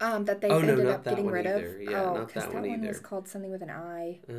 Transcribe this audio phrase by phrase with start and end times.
[0.00, 1.76] Um, that they Oh, no, ended not up that getting one rid either.
[1.76, 1.82] of.
[1.82, 4.20] Yeah, oh, not because that that one one was called something with an I.
[4.28, 4.32] Uh,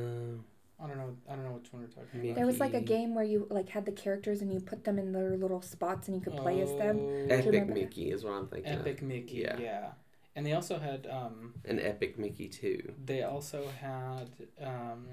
[0.80, 1.18] I don't know.
[1.28, 2.36] I don't know which one we're talking about.
[2.36, 5.00] There was like a game where you like had the characters and you put them
[5.00, 7.00] in their little spots and you could play as them.
[7.00, 7.68] Oh, Epic?
[7.68, 8.72] Mickey is what I'm thinking.
[8.74, 9.08] Epic of.
[9.08, 9.38] Mickey.
[9.38, 9.58] Yeah.
[9.60, 9.88] Yeah.
[10.36, 12.94] And they also had um An Epic Mickey too.
[13.04, 14.30] they also had
[14.64, 15.08] um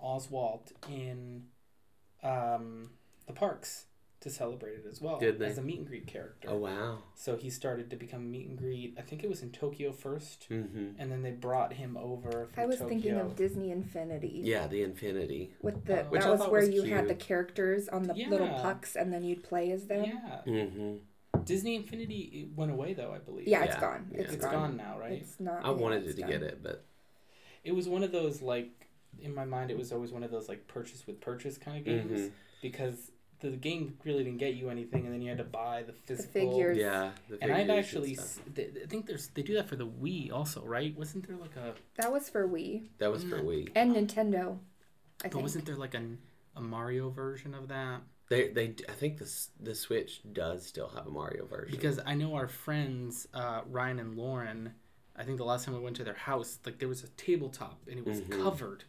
[0.00, 1.42] Oswald in
[2.22, 2.90] um
[3.26, 3.84] the parks
[4.20, 5.46] to celebrate it as well Did they?
[5.46, 6.48] as a meet and greet character.
[6.50, 6.98] Oh wow.
[7.14, 8.94] So he started to become meet and greet.
[8.98, 11.00] I think it was in Tokyo first, Mm-hmm.
[11.00, 12.48] and then they brought him over.
[12.52, 12.88] From I was Tokyo.
[12.88, 14.42] thinking of Disney Infinity.
[14.44, 15.54] Yeah, the Infinity.
[15.62, 16.10] With the Oh.
[16.12, 19.24] That I was where was you had the characters on the little pucks and then
[19.24, 20.04] you'd play as them.
[20.04, 20.96] Yeah, Mm-hmm.
[21.44, 23.12] Disney Infinity went away though.
[23.14, 23.48] I believe.
[23.48, 23.80] Yeah, it's Yeah.
[23.80, 24.10] gone.
[24.12, 24.20] Yeah.
[24.20, 24.52] It's, it's gone.
[24.54, 25.12] gone now, right?
[25.12, 25.64] It's not.
[25.64, 26.30] I wanted it's to done.
[26.30, 26.84] get it, but
[27.64, 29.70] It was one of those like in my mind.
[29.70, 32.30] It was always one of those like purchase with purchase kind of games Mhm.
[32.60, 33.09] because
[33.40, 36.32] the game really didn't get you anything, and then you had to buy the physical.
[36.52, 36.76] figures.
[36.78, 37.10] yeah.
[37.28, 38.38] The And I've actually, stuff.
[38.54, 40.96] th- I think there's they do that for the Wii also, right?
[40.96, 43.44] Wasn't there like a, That was for Wii that was for Mm.
[43.44, 43.72] Wii.
[43.74, 44.58] and Nintendo.
[45.22, 45.42] I but think.
[45.42, 46.02] wasn't there like a,
[46.56, 48.00] a Mario version of that?
[48.28, 51.70] They they I think this the Switch does still have a Mario version.
[51.74, 54.74] Because I know our friends uh, Ryan and Lauren.
[55.16, 57.80] I think the last time we went to their house, like there was a tabletop
[57.88, 58.42] and it was Mhm.
[58.42, 58.84] covered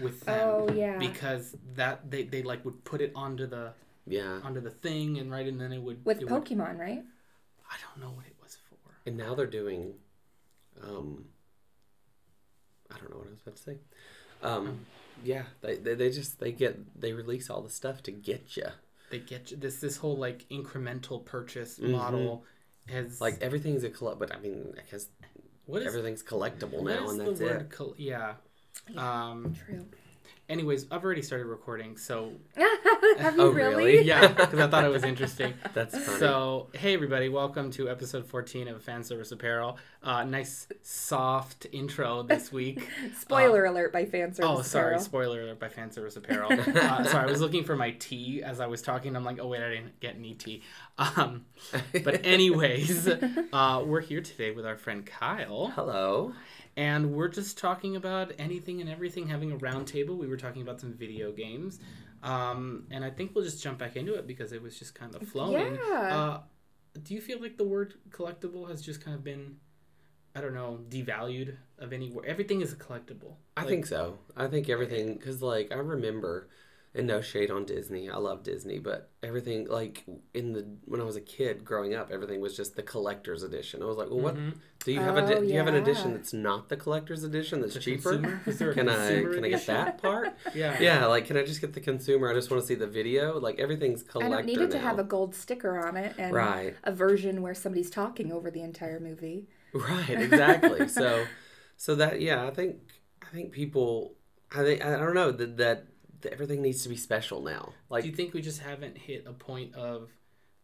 [0.00, 0.98] with them Oh yeah.
[0.98, 3.72] because that they, they like would put it onto the
[4.06, 4.40] yeah.
[4.44, 7.02] onto the thing and right and then it would With it would- Pokemon, right?
[7.70, 8.76] I don't know what it was for.
[9.06, 9.94] And now they're doing
[10.82, 11.24] um
[12.94, 13.76] I don't know what I was about to say.
[14.42, 14.80] Um
[15.24, 18.66] yeah, they, they they just they get they release all the stuff to get you.
[19.10, 21.90] They get you, this this whole like incremental purchase Mhm.
[21.92, 22.44] model
[22.88, 25.08] has Like everything's a collect but I mean I guess
[25.64, 27.70] what is everything's collectible now is and the that's word it.
[27.70, 28.34] col- yeah.
[28.88, 29.22] Yeah.
[29.30, 29.54] Um.
[29.66, 29.86] True.
[30.48, 32.30] Anyways, I've already started recording, so
[33.18, 33.84] Have you Oh, really?
[33.96, 34.02] really?
[34.06, 35.54] yeah, because I thought it was interesting.
[35.74, 36.18] That's funny.
[36.20, 39.76] So, hey everybody, welcome to episode 14 of Fan Service Apparel.
[40.04, 42.88] Uh, nice soft intro this week.
[43.20, 44.58] Spoiler alert by fan service.
[44.58, 45.02] oh, sorry, apparel.
[45.04, 46.52] spoiler alert by Fan Service Apparel.
[46.52, 49.16] uh, sorry, I was looking for my tea as I was talking.
[49.16, 50.62] I'm like, oh wait, I didn't get any tea.
[50.96, 51.44] Um,
[52.04, 53.08] but anyways,
[53.52, 56.34] uh, we're here today with our friend Kyle, Hello.
[56.76, 59.28] And we're just talking about anything and everything.
[59.28, 60.16] Having a round table.
[60.16, 61.78] We were talking about some video games,
[62.22, 65.14] um, and I think we'll just jump back into it because it was just kind
[65.14, 65.76] of flowing.
[65.76, 66.16] Yeah.
[66.16, 66.40] Uh,
[67.02, 69.56] do you feel like the word collectible has just kind of been,
[70.34, 72.24] I don't know, devalued of any word?
[72.26, 73.34] Everything is a collectible.
[73.56, 74.18] I Like, think so.
[74.36, 76.48] I think everything because like I remember,
[76.94, 78.08] and no shade on Disney.
[78.08, 82.10] I love Disney, but everything like in the when I was a kid growing up,
[82.10, 83.82] everything was just the collector's edition.
[83.82, 84.54] I was like, well, what Mhm.
[84.86, 85.16] Do you have?
[85.16, 88.12] A, Oh, do you have an edition that's not the collector's edition that's The cheaper?
[88.12, 88.40] consumer?
[88.46, 90.28] Is there a Can I consumer can I get that part?
[90.54, 90.80] Yeah.
[90.80, 92.30] yeah, like can I just get the consumer?
[92.30, 93.40] I just want to see the video.
[93.40, 96.32] Like everything's I collector don't need it to have a gold sticker on it and
[96.32, 96.76] Right.
[96.84, 99.48] a version where somebody's talking over the entire movie.
[99.74, 100.86] Right, exactly.
[100.88, 101.26] so,
[101.76, 102.76] so that yeah, I think
[103.20, 104.14] I think people,
[104.52, 105.86] I think I don't know that that,
[106.20, 107.72] that everything needs to be special now.
[107.90, 110.10] Like do you think we just haven't hit a point of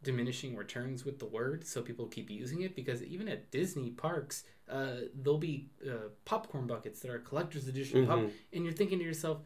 [0.02, 4.44] diminishing returns with the word so people keep using it because even at disney parks
[4.70, 8.30] uh, there'll be uh, popcorn buckets that are collector's edition pop Mhm.
[8.52, 9.38] and you're thinking to yourself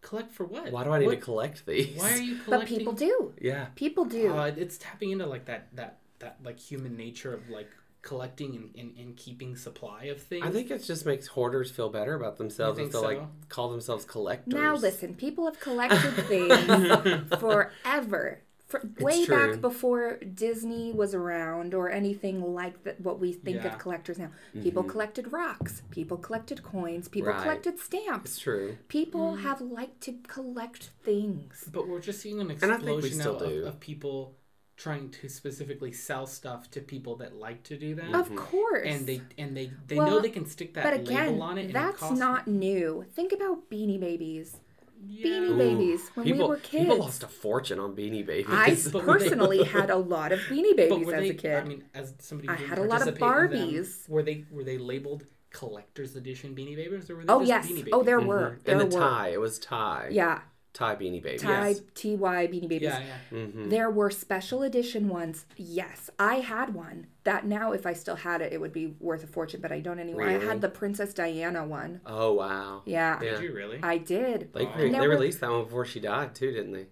[0.00, 1.96] collect for what why do I need What- to collect these?
[1.96, 3.32] why are you But people do.
[3.40, 4.32] Yeah, People do.
[4.34, 7.68] uh, it's tapping into like that that that like human nature of like
[8.02, 11.88] collecting and, and, and keeping supply of things I think it just makes hoarders feel
[11.88, 13.28] better about themselves if think they like so?
[13.48, 14.52] call themselves collectors.
[14.52, 18.40] now listen, people have collected things forever.
[18.72, 19.36] For, way true.
[19.52, 23.72] back before Disney was around or anything like that, what we think Yeah.
[23.72, 24.30] of collectors now.
[24.62, 25.82] People collected rocks.
[25.90, 27.06] People collected coins.
[27.08, 27.38] People Mm-hmm.
[27.38, 27.42] Right.
[27.44, 28.30] collected stamps.
[28.32, 28.78] It's true.
[28.88, 31.68] People have liked to collect things.
[31.72, 34.36] but we're just seeing an I think we explosion now of, of people
[34.78, 38.86] trying to specifically sell stuff to people that like to do that Of course.
[38.92, 41.58] and they and they they Well, know they can stick that but again, label on
[41.58, 41.60] it.
[41.62, 43.04] And it that's costs- not new.
[43.12, 44.56] Think about Beanie Babies.
[45.04, 45.26] Yeah.
[45.26, 46.84] Beanie Ooh, Babies when people, we were kids.
[46.84, 48.46] People lost a fortune on Beanie Babies.
[48.50, 51.54] I But they- personally had a lot of Beanie Babies as they, a kid.
[51.56, 54.08] I mean, as somebody who I had a lot of participate in them, Barbies.
[54.08, 57.66] were they were they labeled collector's edition Beanie Babies or were they oh just yes.
[57.66, 57.92] Beanie Babies?
[57.94, 58.26] Oh, there Mhm.
[58.26, 58.58] were.
[58.64, 59.02] There and the were.
[59.02, 60.08] Ty, it was Ty.
[60.12, 60.40] Yeah,
[60.72, 61.42] Ty Beanie Babies.
[61.42, 61.80] Ty Yes.
[61.94, 62.82] Ty Beanie Babies.
[62.82, 63.38] Yeah, yeah.
[63.38, 63.68] Mm-hmm.
[63.68, 65.44] There were special edition ones.
[65.56, 67.08] Yes, I had one.
[67.24, 69.80] That now, if I still had it, it would be worth a fortune, but I
[69.80, 70.22] don't anymore.
[70.28, 72.00] I had the Princess Diana one.
[72.06, 72.82] Oh wow.
[72.86, 73.30] Yeah, Yeah.
[73.32, 73.80] Did you really?
[73.82, 74.52] I did.
[74.54, 74.72] They, Wow.
[74.72, 76.86] cre- they there were- released that one before she died too, didn't they?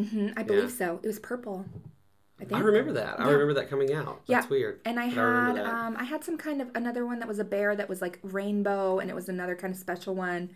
[0.00, 0.28] Mm-hmm.
[0.36, 1.00] I believe so.
[1.02, 1.64] It was purple.
[2.40, 2.52] I think.
[2.60, 3.20] I remember that.
[3.20, 4.20] I remember that coming out.
[4.26, 4.38] Yeah.
[4.40, 4.80] That's weird.
[4.84, 7.38] And I But I had um I had some kind of another one that was
[7.40, 10.50] a bear that was like rainbow and it was another kind of special one.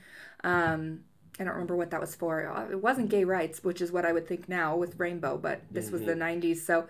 [0.44, 1.00] Um
[1.38, 2.48] I don't remember what that was for.
[2.48, 5.62] Uh, It wasn't gay rights, which is what I would think now with rainbow, but
[5.70, 6.22] this was the Mm-hmm.
[6.22, 6.86] 90s, so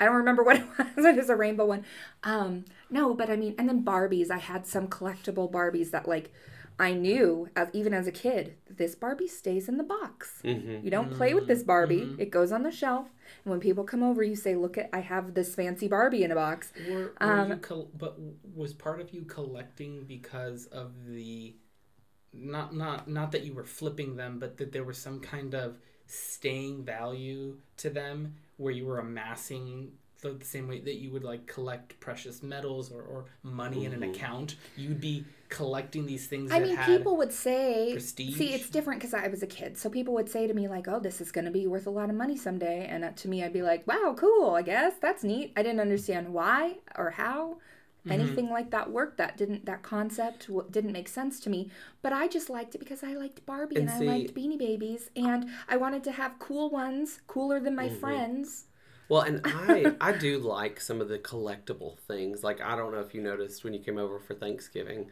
[0.00, 1.04] I don't remember what it was.
[1.04, 1.84] it was a rainbow one.
[2.24, 4.30] Um No, but I mean, and then Barbies.
[4.30, 6.32] I had some collectible Barbies that like
[6.78, 10.40] I knew as even as a kid, this Barbie stays in the box.
[10.42, 10.84] Mm-hmm.
[10.84, 12.16] You don't play with this Barbie.
[12.18, 13.08] It goes on the shelf.
[13.44, 16.30] And when people come over, you say, "Look at I have this fancy Barbie in
[16.32, 18.18] a box." Were, were Um, you col- but
[18.54, 21.54] was part of you collecting because of the
[22.32, 25.76] not not not that you were flipping them, but that there was some kind of
[26.06, 29.92] staying value to them where you were amassing
[30.22, 33.92] the, the same way that you would like collect precious metals or, or money in
[33.92, 34.56] an account.
[34.76, 38.36] You'd be collecting these things I that mean, had people would say, prestige.
[38.36, 39.76] see, it's different because I was a kid.
[39.76, 41.90] So people would say to me, like, oh, this is going to be worth a
[41.90, 42.86] lot of money someday.
[42.88, 44.94] And uh, to me, I'd be like, wow, cool, I guess.
[45.00, 45.52] That's neat.
[45.56, 47.58] I didn't understand why or how
[48.06, 48.12] Mm-hmm.
[48.12, 49.16] anything like that worked.
[49.18, 51.70] That didn't, that concept w- didn't make sense to me.
[52.02, 55.10] But I just liked it because I liked Barbie and, And I liked Beanie Babies.
[55.16, 57.76] And I wanted to have cool ones, cooler than Mm-hmm.
[57.76, 58.66] my friends.
[59.08, 62.42] Well, and I I do like some of the collectible things.
[62.42, 65.10] Like I don't know if you noticed when you came over for Thanksgiving,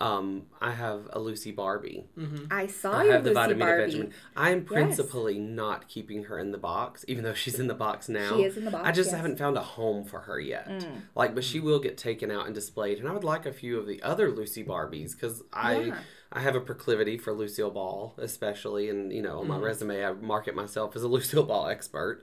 [0.00, 2.04] um, I have a Lucy Barbie.
[2.50, 3.82] I saw I your have the Lucy Vitamina Barbie.
[3.82, 4.14] Benjamin.
[4.36, 8.08] I am principally not keeping her in the box, even though she's in the box
[8.08, 8.36] now.
[8.36, 9.14] She is in the box, I just yes.
[9.14, 9.16] Mm.
[9.16, 10.70] haven't found a home for her yet.
[11.16, 12.98] Like, but she will get taken out and displayed.
[12.98, 15.98] And I would like a few of the other Lucy Barbies because I Yeah.
[16.30, 19.48] I have a proclivity for Lucille Ball, especially, and you know, on Mm.
[19.48, 22.22] my resume I market myself as a Lucille Ball expert.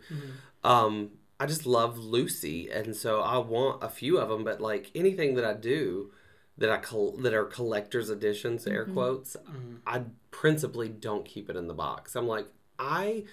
[0.63, 4.43] Um, I just love Lucy, and so I want a few of them.
[4.43, 6.11] But like anything that I do,
[6.57, 8.93] that I col- that are collector's editions, air mm-hmm.
[8.93, 9.75] quotes, mm-hmm.
[9.85, 12.15] I principally don't keep it in the box.
[12.15, 12.47] I'm like,
[12.79, 13.25] I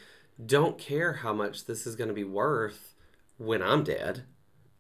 [0.45, 2.95] don't care how much this is going to be worth
[3.39, 4.25] when I'm dead.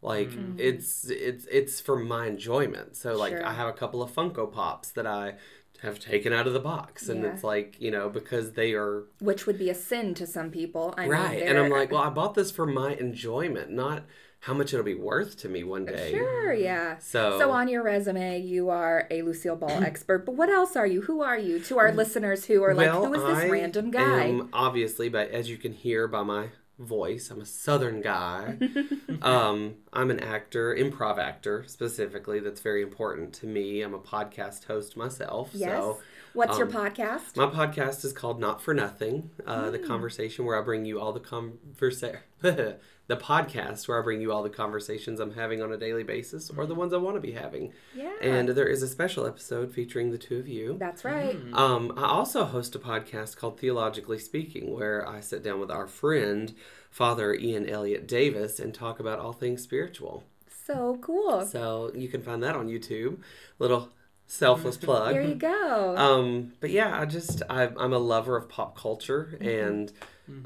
[0.00, 0.58] Like mm-hmm.
[0.58, 2.96] it's it's it's for my enjoyment.
[2.96, 3.46] So like Sure.
[3.46, 5.34] I have a couple of Funko Pops that I
[5.80, 7.32] have taken out of the box, and Yeah.
[7.32, 10.92] it's like you know because they are Which would be a sin to some people.
[10.96, 14.02] I right, mean, and I'm like, well, I bought this for my enjoyment, not
[14.42, 16.10] how much it'll be worth to me one day.
[16.12, 16.98] Sure, yeah.
[16.98, 20.26] So- so on your resume, you are a Lucille Ball expert.
[20.26, 21.02] But what else are you?
[21.02, 21.60] Who are you?
[21.60, 24.24] To our listeners who are like, who is this I random guy?
[24.24, 26.48] Am, obviously, but as you can hear by my
[26.78, 28.58] voice, I'm a Southern guy.
[29.22, 32.40] um, I'm an actor, improv actor specifically.
[32.40, 33.82] That's very important to me.
[33.82, 35.50] I'm a podcast host myself.
[35.52, 35.70] yes.
[35.80, 36.00] So
[36.34, 37.36] What's your um, podcast?
[37.36, 39.30] my podcast is called Not for Nothing.
[39.46, 39.72] Uh, Hmm.
[39.72, 42.18] The conversation where I bring you all the conversa-
[43.16, 46.50] the podcast where I bring you all the conversations I'm having on a daily basis
[46.56, 47.72] or the ones I want to be having.
[47.94, 48.12] yeah.
[48.22, 50.76] And there is a special episode featuring the two of you.
[50.78, 51.36] That's right.
[51.52, 55.86] Um, I also host a podcast called Theologically Speaking, where I sit down with our
[55.86, 56.54] friend,
[56.90, 60.24] Father Ian Elliott Davis, and talk about all things spiritual.
[60.66, 61.44] So cool.
[61.44, 63.18] So you can find that on YouTube.
[63.58, 63.90] Little
[64.26, 65.12] selfless plug.
[65.12, 65.94] There you go.
[65.96, 69.48] Um, but yeah, I just I, I'm a lover of pop culture, Mm-hmm.
[69.48, 69.92] and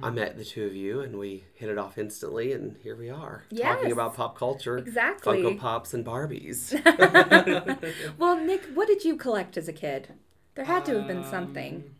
[0.02, 3.08] I met the two of you, and we hit it off instantly, and here we
[3.10, 3.76] are Yes.
[3.76, 5.42] talking about pop culture, Exactly.
[5.42, 6.72] Funko Pops, and Barbies.
[8.18, 10.14] well, Nick, what did you collect as a kid?
[10.54, 11.94] There had to have been Um, something.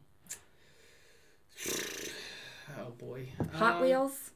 [2.79, 3.29] Oh boy.
[3.55, 4.31] Hot Um, Wheels?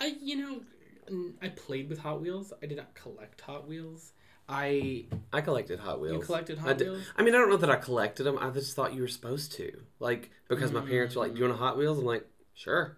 [0.00, 2.52] I you know I played with Hot Wheels.
[2.62, 4.12] I did not collect Hot Wheels.
[4.48, 6.14] I I collected Hot Wheels.
[6.14, 7.02] you collected I Hot did- Wheels.
[7.16, 8.38] I mean, I don't know that I collected them.
[8.38, 9.80] I just thought you were supposed to.
[10.00, 12.26] Like, because my parents were like, "Do you want a Hot Wheels?" I'm like,
[12.56, 12.96] "Sure."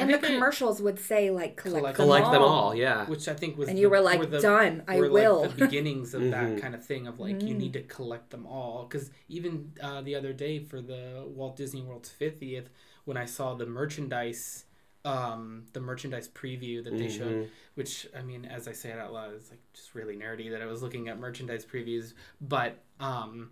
[0.00, 2.32] And the commercials would say, like, collect, Collect them, Collect all.
[2.32, 3.04] them all, yeah.
[3.06, 4.84] Which I think was And the- you were like, were the- done.
[4.86, 5.40] I were, will.
[5.42, 6.60] Like the beginnings of that Mhm.
[6.60, 10.14] kind of thing of like you need to collect them all because even uh, the
[10.14, 12.66] other day for the Walt Disney World's 50th
[13.06, 14.64] when I saw the merchandise
[15.04, 19.12] um the merchandise preview that they showed which I mean as I say it out
[19.12, 23.50] loud it's like just really nerdy that I was looking at merchandise previews but um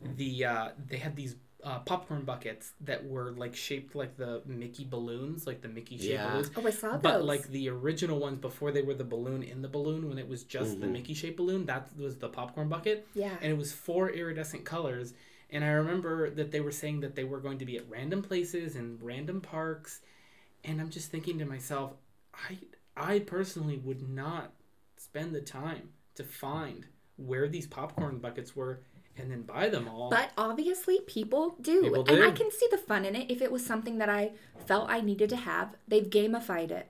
[0.00, 4.84] the uh they had these uh, popcorn buckets that were like shaped like the Mickey
[4.88, 6.30] balloons like the Mickey shaped Yeah.
[6.30, 7.00] balloons Oh, I saw those.
[7.02, 10.28] but like the original ones before they were the balloon in the balloon when it
[10.28, 13.06] was just the Mickey shaped balloon, that was the popcorn bucket.
[13.14, 13.34] Yeah.
[13.42, 15.14] And it was four iridescent colors.
[15.50, 18.22] And I remember that they were saying that they were going to be at random
[18.22, 20.00] places and random parks.
[20.62, 21.92] And I'm just thinking to myself,
[22.34, 22.58] I
[22.96, 24.52] I personally would not
[24.96, 26.86] spend the time to find
[27.16, 28.82] where these popcorn buckets were
[29.18, 30.10] and then buy them all.
[30.10, 31.82] But obviously, people do.
[31.82, 33.30] People And I can see the fun in it.
[33.30, 34.32] If it was something that I
[34.66, 36.88] felt I needed to have, they've gamified it.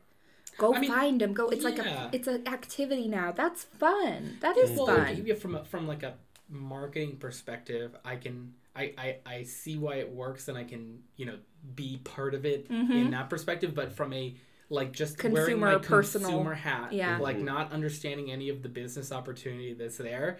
[0.58, 1.34] Go I mean, find them.
[1.34, 1.48] Go.
[1.48, 2.10] It's like a.
[2.12, 3.32] It's an activity now.
[3.32, 4.38] That's fun.
[4.40, 5.22] That is well, fun.
[5.24, 6.14] yeah, from a, from like a
[6.48, 11.26] marketing perspective, I can I, I I see why it works and I can you
[11.26, 11.36] know
[11.74, 13.74] be part of it in that perspective.
[13.74, 14.34] But from a
[14.70, 15.76] like just wearing my Mm-hmm.
[15.78, 17.18] Consumer, personal- consumer hat, Yeah.
[17.18, 20.38] like not understanding any of the business opportunity that's there,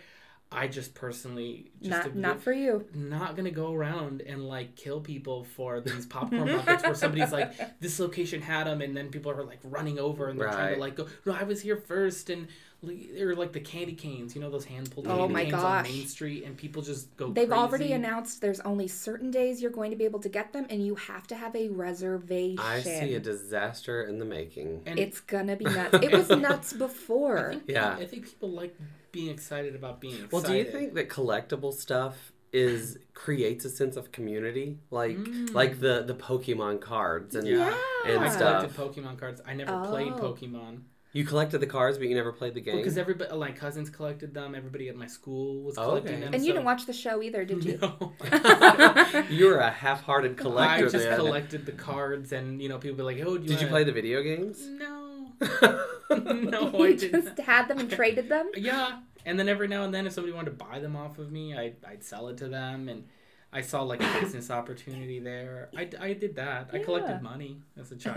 [0.50, 2.86] I just personally just Not am not for you.
[2.94, 7.52] not gonna go around and like kill people for these popcorn buckets where somebody's like
[7.80, 10.80] this location had them and then people are like running over and they're trying to
[10.80, 12.48] like go no I was here first and
[12.80, 15.54] like, or like the candy canes, you know those hand pulled Oh candy my canes
[15.54, 15.82] on.
[15.82, 17.28] Main Street, and people just go.
[17.32, 17.60] They've crazy.
[17.60, 20.86] already announced there's only certain days you're going to be able to get them, and
[20.86, 22.60] you have to have a reservation.
[22.60, 24.82] I see a disaster in the making.
[24.86, 25.98] And It's gonna be nuts.
[26.04, 27.50] It was nuts I before.
[27.54, 27.96] think, Yeah.
[27.96, 28.76] I think people like
[29.12, 30.32] being excited about being excited.
[30.32, 35.52] Well, do you think that collectible stuff is creates a sense of community, like mm.
[35.52, 37.76] like the the Pokemon cards and Yeah.
[38.06, 38.74] and I stuff?
[38.74, 39.40] collected Pokemon cards.
[39.46, 40.18] I never played Oh.
[40.34, 40.80] Pokemon
[41.12, 42.76] You collected the cards, but you never played the game.
[42.76, 44.54] because everybody, my cousins collected them.
[44.54, 46.24] Everybody at my school was Oh, collecting okay.
[46.24, 46.34] them.
[46.34, 47.78] And you didn't watch the show either, did you?
[47.82, 48.12] No.
[49.30, 50.86] You're a half-hearted collector.
[50.86, 51.16] I just then.
[51.16, 53.70] collected the cards, and you know, people be like, "Oh, do you Did you wanna-"
[53.70, 54.66] play the video games?
[54.66, 54.97] No,
[56.10, 57.24] no, I didn't.
[57.24, 58.50] just had them and traded them.
[58.56, 61.30] Yeah, and then every now and then, if somebody wanted to buy them off of
[61.30, 63.04] me, I'd, I'd sell it to them, and
[63.52, 65.68] I saw like a business opportunity there.
[65.76, 66.70] I, I did that.
[66.72, 68.16] I collected money as a child.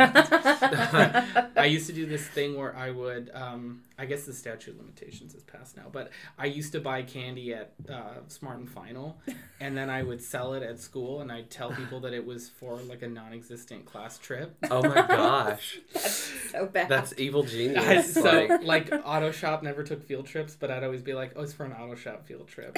[1.57, 4.77] I used to do this thing where I would, um, I guess the statute of
[4.77, 9.19] limitations is passed now, but I used to buy candy at uh, Smart and Final,
[9.59, 12.49] and then I would sell it at school, and I'd tell people that it was
[12.49, 14.55] for like a non-existent class trip.
[14.71, 16.89] Oh my gosh, that's so bad.
[16.89, 18.13] that's evil genius.
[18.13, 21.41] so like, like auto shop never took field trips but i'd always be like oh
[21.43, 22.77] it's for an auto shop field trip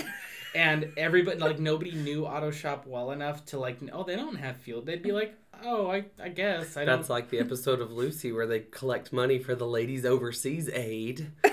[0.56, 4.58] and everybody like nobody knew auto shop well enough to like oh they don't have
[4.58, 7.91] field they'd be like oh i, I guess i don't that's like the episode of
[7.91, 11.31] Lucy where they collect money for the ladies overseas aid,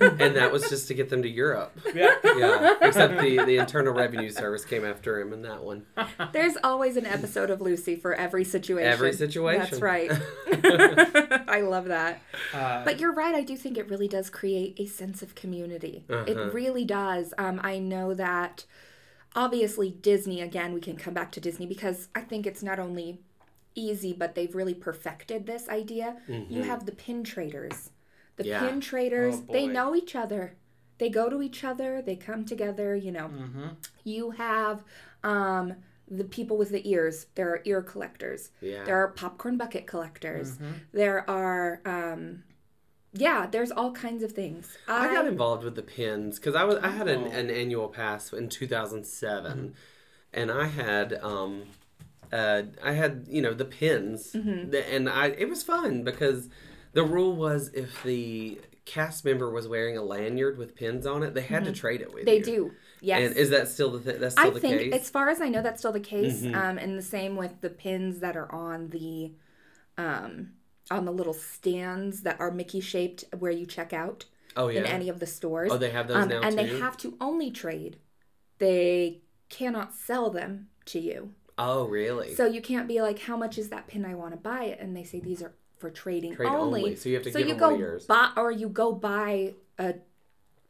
[0.00, 1.78] and that was just to get them to Europe.
[1.94, 5.84] yeah Yeah, except the the Internal Revenue Service came after him in that one.
[6.32, 8.90] There's always an episode of Lucy for every situation.
[8.90, 9.68] Every situation.
[9.70, 10.10] That's right.
[11.48, 12.22] I love that.
[12.54, 13.34] uh, But you're right.
[13.34, 16.04] I do think it really does create a sense of community.
[16.08, 16.24] Uh-huh.
[16.26, 17.34] It really does.
[17.38, 18.64] Um, I know that
[19.34, 23.20] obviously Disney, again, we can come back to Disney because I think it's not only
[23.80, 26.16] easy, but they've really perfected this idea.
[26.28, 27.90] You have the pin traders.
[28.36, 28.52] The Mm-hmm.
[28.52, 28.60] Yeah.
[28.68, 30.54] pin traders, Oh, they know each other.
[30.98, 33.28] They go to each other, they come together, you know.
[33.28, 33.68] hmm
[34.04, 34.82] You have
[35.24, 35.74] um,
[36.08, 37.26] the people with the ears.
[37.34, 38.50] There are ear collectors.
[38.60, 38.84] Yeah.
[38.84, 40.48] There are popcorn bucket collectors.
[40.56, 40.72] Mm-hmm.
[40.92, 42.42] There are, um,
[43.12, 44.76] yeah, there's all kinds of things.
[44.88, 47.30] I got involved with the pins because I was I had an, Oh.
[47.40, 49.68] an annual pass in 2007, Mm-hmm.
[50.32, 51.64] and I had um,
[52.32, 54.70] uh, I had you know the pins, Mm-hmm.
[54.70, 56.48] The- and I it was fun because
[56.92, 61.34] the rule was if the cast member was wearing a lanyard with pins on it,
[61.34, 62.26] they had to trade it with Mm-hmm.
[62.26, 62.44] They you.
[62.44, 62.72] do.
[63.02, 63.28] Yes.
[63.28, 64.94] And is that still the th- that's still I the think, case?
[64.94, 66.42] as far as I know, that's still the case.
[66.42, 66.54] Mhm.
[66.54, 69.32] Um, and the same with the pins that are on the,
[69.96, 70.50] um,
[70.90, 74.24] on the little stands that are Mickey shaped where you check out
[74.56, 74.80] oh yeah.
[74.80, 75.70] in any of the stores.
[75.72, 76.66] oh, they have those um, now and too.
[76.66, 77.96] they have to only trade.
[78.58, 81.32] They cannot sell them to you.
[81.60, 82.34] Oh really?
[82.34, 84.04] So you can't be like, how much is that pin?
[84.04, 84.80] I want to buy it.
[84.80, 86.82] And they say these are for trading Trade only.
[86.82, 86.96] only.
[86.96, 88.04] So you have to so give you them go one of yours.
[88.06, 89.94] buy, or you go buy a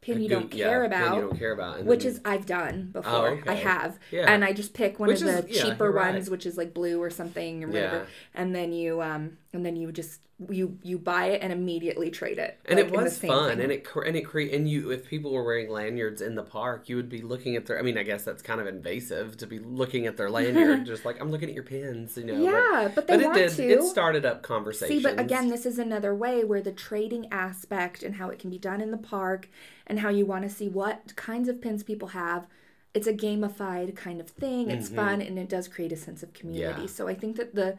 [0.00, 1.14] pin you don't yeah, care about.
[1.16, 3.12] You don't care about, and which then- is I've done before.
[3.12, 4.32] Oh, I have, Yeah.
[4.32, 6.14] and I just pick one Which of the is- cheaper right.
[6.14, 8.04] ones, which is like blue or something or whatever, Yeah.
[8.34, 12.38] and then you um and then you just you you buy it and immediately trade
[12.38, 12.58] it.
[12.64, 13.50] and like, it was fun thing.
[13.52, 16.88] and it and it cre- and you if people were wearing lanyards in the park
[16.88, 19.46] you would be looking at their i mean i guess that's kind of invasive to
[19.46, 22.84] be looking at their lanyard just like i'm looking at your pins you know yeah,
[22.94, 23.68] but, but, they but it want did to.
[23.68, 28.02] it started up conversations See, but again, this is another way where the trading aspect
[28.02, 29.46] and how it can be done in the park
[29.90, 32.46] and how you want to see what kinds of pins people have.
[32.94, 34.70] It's a gamified kind of thing.
[34.70, 36.72] It's fun and it does create a sense of community.
[36.72, 36.80] Mm-hmm.
[36.82, 36.86] Yeah.
[36.86, 37.76] So I think that the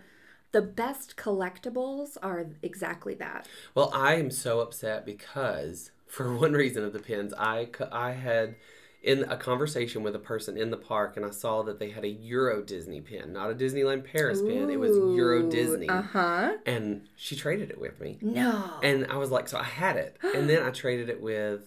[0.53, 3.48] the best collectibles are exactly that.
[3.74, 8.56] well i am so upset because for one reason of the pins I I had
[9.01, 12.03] in a conversation with a person in the park and i saw that they had
[12.03, 16.51] a euro disney pin not a disneyland paris pin it was euro disney Uh huh.
[16.68, 18.77] and she traded it with me No.
[18.84, 21.62] And I was like, so I had it, and then I traded it with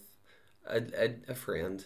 [0.66, 1.84] a, a, a friend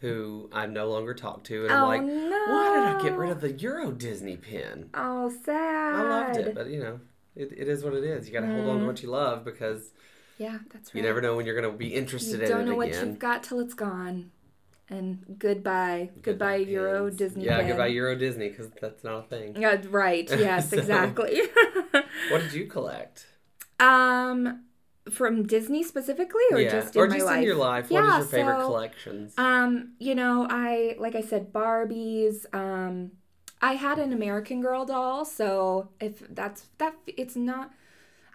[0.00, 3.30] who I no longer talk to, and I'm Oh, like, why did I get rid
[3.30, 4.90] of the Euro Disney pin?
[4.94, 5.94] Oh, sad.
[5.94, 7.00] I loved it, but you know,
[7.34, 8.26] it, it is what it is.
[8.28, 9.90] You got to hold on to what you love because
[10.38, 11.00] Yeah, that's right.
[11.00, 12.48] you never know when you're going to be You interested in it.
[12.48, 14.30] You don't know what you've got till it's gone.
[14.90, 17.18] And goodbye, goodbye, Euro pins.
[17.18, 17.44] Disney.
[17.44, 17.68] Yeah, pin.
[17.68, 19.60] goodbye Euro Disney because that's not a thing.
[19.60, 20.30] Yeah, right.
[20.38, 21.42] Yes, So- exactly.
[22.30, 23.26] What did you collect?
[23.80, 24.64] um,
[25.10, 27.44] from Disney specifically, or yeah, just in or my just life?
[27.44, 27.90] your life.
[27.90, 29.34] What is Yeah, your favorite so, collections?
[29.38, 32.46] Um, you know, I like I said, Barbies.
[32.54, 33.12] Um,
[33.60, 37.72] I had an American Girl doll, so if that's that, it's not.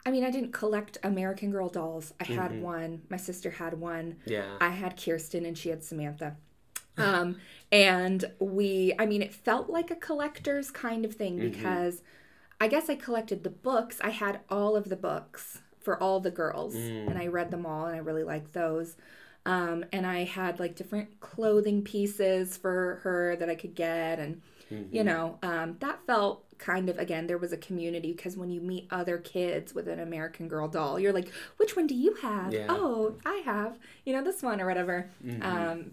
[0.05, 2.13] I mean, I didn't collect American Girl dolls.
[2.19, 2.59] I had Mhm.
[2.61, 3.01] one.
[3.09, 4.17] My sister had one.
[4.25, 4.57] yeah.
[4.59, 6.35] I had Kirsten and she had Samantha.
[6.97, 7.37] Um,
[7.71, 11.51] and we, I mean, it felt like a collector's kind of thing Mhm.
[11.51, 12.03] because
[12.61, 13.99] I guess I collected the books.
[14.03, 17.85] I had all of the books for all the girls, and I read them all,
[17.85, 18.95] and I really liked those.
[19.45, 24.41] Um, and I had like different clothing pieces for her that I could get, and
[24.91, 28.61] you know, um, that felt kind of again there was a community because when you
[28.61, 32.53] meet other kids with an American Girl doll, you're like, which one do you have?
[32.53, 32.67] Yeah.
[32.69, 35.09] Oh, I have, you know, this one or whatever.
[35.23, 35.43] Mm-hmm.
[35.43, 35.91] Um,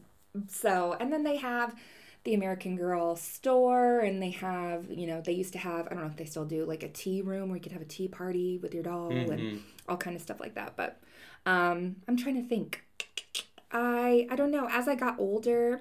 [0.49, 1.75] so and then they have
[2.25, 6.01] the American Girl store, and they have, you know, they used to have, I don't
[6.03, 8.09] know if they still do, like a tea room where you could have a tea
[8.09, 9.33] party with your doll Mm-hmm.
[9.33, 10.77] and all kind of stuff like that.
[10.77, 11.01] But
[11.47, 12.85] um, I'm trying to think.
[13.73, 14.69] I I don't know.
[14.71, 15.81] As I got older,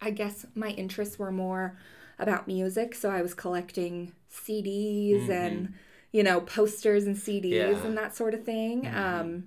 [0.00, 1.78] I guess my interests were more
[2.18, 5.74] about music, so I was collecting CDs and
[6.12, 7.50] you know posters and CDs
[7.80, 7.86] Yeah.
[7.86, 8.86] and that sort of thing.
[8.88, 9.44] Um,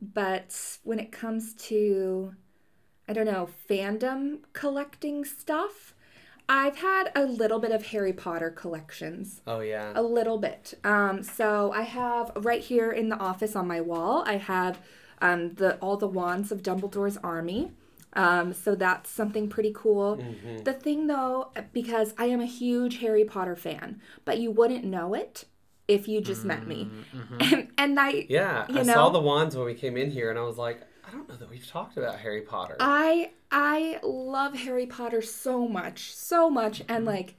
[0.00, 2.34] but when it comes to
[3.08, 5.94] I don't know fandom collecting stuff,
[6.48, 9.40] I've had a little bit of Harry Potter collections.
[9.46, 9.92] Oh yeah.
[9.94, 10.74] A little bit.
[10.84, 14.22] Um, so I have right here in the office on my wall.
[14.26, 14.80] I have
[15.20, 17.70] um, the all the wands of Dumbledore's army.
[18.14, 20.18] Um, so that's something pretty cool.
[20.18, 20.58] Mm-hmm.
[20.64, 25.14] The thing though, because I am a huge Harry Potter fan, but you wouldn't know
[25.14, 25.46] it
[25.88, 26.90] if you just met me.
[27.40, 28.32] And, and I, Mm-hmm.
[28.32, 28.92] Yeah, you I know?
[28.92, 31.36] saw the wands when we came in here, and I was like, I don't know
[31.36, 32.76] that we've talked about Harry Potter.
[32.80, 37.06] I I love Harry Potter so much, so much, and mm-hmm.
[37.06, 37.34] like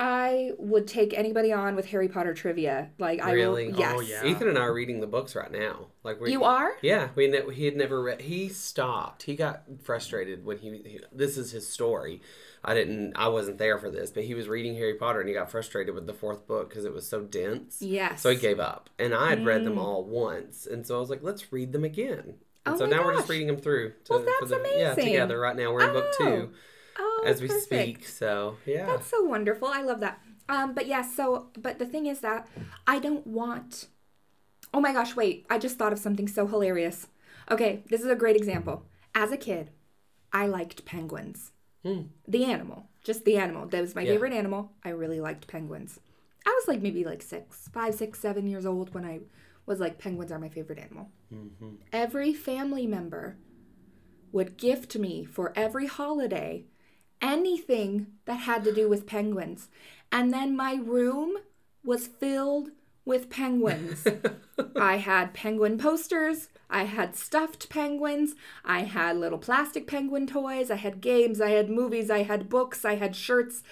[0.00, 2.90] I would take anybody on with Harry Potter trivia.
[2.98, 3.70] Like I Really?
[3.70, 3.94] will, yes.
[3.94, 4.24] Oh, yeah.
[4.24, 5.88] Ethan and I are reading the books right now.
[6.02, 6.72] Like we, You are?
[6.80, 8.22] Yeah, we ne- he had never read.
[8.22, 9.24] He stopped.
[9.24, 11.00] He got frustrated when he, he.
[11.12, 12.22] This is his story.
[12.64, 13.12] I didn't.
[13.14, 15.94] I wasn't there for this, but he was reading Harry Potter and he got frustrated
[15.94, 17.82] with the fourth book because it was so dense.
[17.82, 18.22] Yes.
[18.22, 19.82] So he gave up, and I had read them mm.
[19.82, 22.36] all once, and so I was like, "Let's read them again."
[22.66, 23.92] And Oh so now we're just reading them through.
[24.04, 25.72] To, Well, that's the, Yeah, together right now.
[25.72, 26.50] We're in book two
[26.98, 27.64] Oh, as we perfect.
[27.64, 28.06] speak.
[28.06, 28.86] So yeah.
[28.86, 29.68] That's so wonderful.
[29.68, 30.20] I love that.
[30.48, 32.48] Um, but yeah, so but the thing is that
[32.86, 33.88] I don't want.
[34.74, 35.16] Oh my gosh!
[35.16, 37.06] Wait, I just thought of something so hilarious.
[37.50, 38.84] Okay, this is a great example.
[39.14, 39.70] As a kid,
[40.32, 41.52] I liked penguins.
[42.28, 43.66] The animal, just the animal.
[43.66, 44.12] That was my Yeah.
[44.12, 44.72] favorite animal.
[44.84, 45.98] I really liked penguins.
[46.46, 49.20] I was like maybe like six, five, six, seven years old when I
[49.66, 51.08] was like penguins are my favorite animal.
[51.32, 51.76] Mm-hmm.
[51.92, 53.36] Every family member
[54.32, 56.64] would gift me for every holiday
[57.20, 59.68] anything that had to do with penguins.
[60.10, 61.36] And then my room
[61.84, 62.70] was filled
[63.04, 64.06] with penguins.
[64.76, 70.76] I had penguin posters, I had stuffed penguins, I had little plastic penguin toys, I
[70.76, 73.62] had games, I had movies, I had books, I had shirts.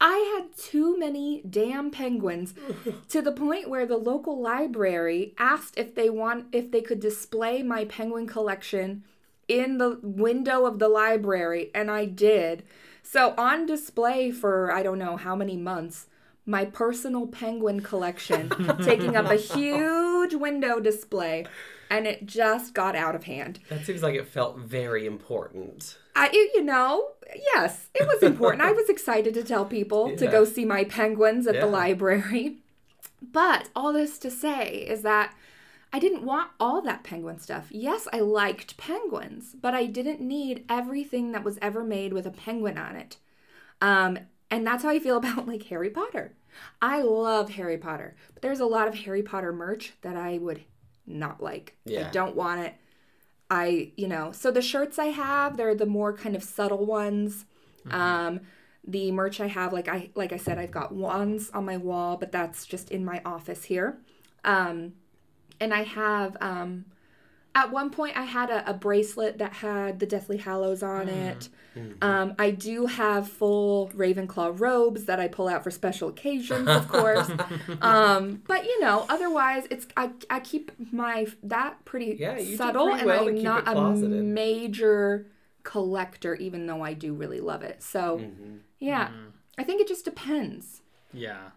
[0.00, 2.54] I had too many damn penguins
[3.08, 7.62] to the point where the local library asked if they want if they could display
[7.62, 9.04] my penguin collection
[9.48, 12.62] in the window of the library and I did.
[13.02, 16.06] So on display for I don't know how many months,
[16.46, 18.50] my personal penguin collection
[18.82, 21.46] taking up a huge window display
[21.90, 23.60] and it just got out of hand.
[23.68, 25.96] That seems like it felt very important.
[26.18, 27.10] I you know,
[27.54, 28.62] yes, it was important.
[28.62, 31.60] I was excited to tell people to go see my penguins at Yeah.
[31.62, 32.58] the library.
[33.20, 35.34] But all this to say is that
[35.92, 37.68] I didn't want all that penguin stuff.
[37.70, 42.30] Yes, I liked penguins, but I didn't need everything that was ever made with a
[42.30, 43.16] penguin on it.
[43.80, 44.18] Um,
[44.50, 46.34] and that's how I feel about like Harry Potter.
[46.82, 50.62] I love Harry Potter, but there's a lot of Harry Potter merch that I would
[51.06, 51.76] not like.
[51.84, 52.08] Yeah.
[52.08, 52.74] I don't want it.
[53.50, 57.46] I, you know, so the shirts I have, they're the more kind of subtle ones.
[57.90, 58.40] Um,
[58.86, 62.16] the merch I have, like I like I said, I've got wands on my wall,
[62.16, 63.98] but that's just in my office here.
[64.44, 64.94] Um,
[65.60, 66.86] and I have um,
[67.54, 71.48] at one point I had a, a bracelet that had the Deathly Hallows on it.
[72.02, 76.88] Um, I do have full Ravenclaw robes that I pull out for special occasions, of
[76.92, 77.30] course.
[77.80, 83.00] um, but you know, otherwise, it's I, I keep my that pretty Yeah, subtle, pretty
[83.00, 83.30] and well to
[83.68, 85.26] I'm not a major
[85.62, 87.82] collector, even though I do really love it.
[87.82, 88.56] So Mm-hmm.
[88.80, 89.10] yeah,
[89.56, 90.82] I think it just depends.
[91.12, 91.50] Yeah.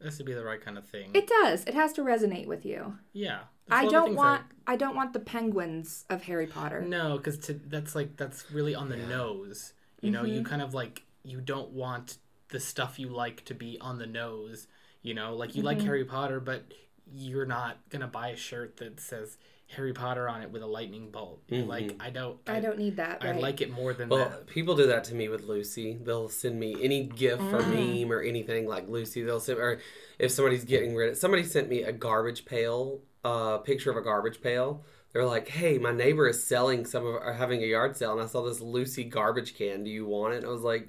[0.00, 1.10] This would be the right kind of thing.
[1.14, 1.64] It does.
[1.64, 2.98] It has to resonate with you.
[3.12, 3.40] yeah.
[3.70, 4.42] I That's one of the don't things want.
[4.66, 6.82] I don't want the penguins of Harry Potter.
[6.82, 9.72] No, because that's like that's really on the nose.
[10.00, 10.32] You know, Mm-hmm.
[10.34, 14.06] you kind of like you don't want the stuff you like to be on the
[14.06, 14.66] nose.
[15.02, 15.86] You know, like you like Mm-hmm.
[15.86, 16.64] Harry Potter, but
[17.12, 19.36] you're not gonna buy a shirt that says
[19.74, 21.40] Harry Potter on it with a lightning bolt.
[21.48, 22.38] You're Like I don't.
[22.46, 23.22] I don't need that.
[23.24, 24.46] I like it more than Well, that.
[24.46, 25.98] people do that to me with Lucy.
[26.02, 28.02] They'll send me any gift or Mm.
[28.02, 29.22] meme or anything like Lucy.
[29.22, 29.80] They'll send, or
[30.18, 34.02] if somebody's getting rid of, somebody sent me a garbage pail, uh, picture of a
[34.02, 34.84] garbage pail.
[35.12, 38.20] They're like, "Hey, my neighbor is selling some of, or having a yard sale, and
[38.22, 39.84] I saw this Lucy garbage can.
[39.84, 40.88] Do you want it?" And I was like,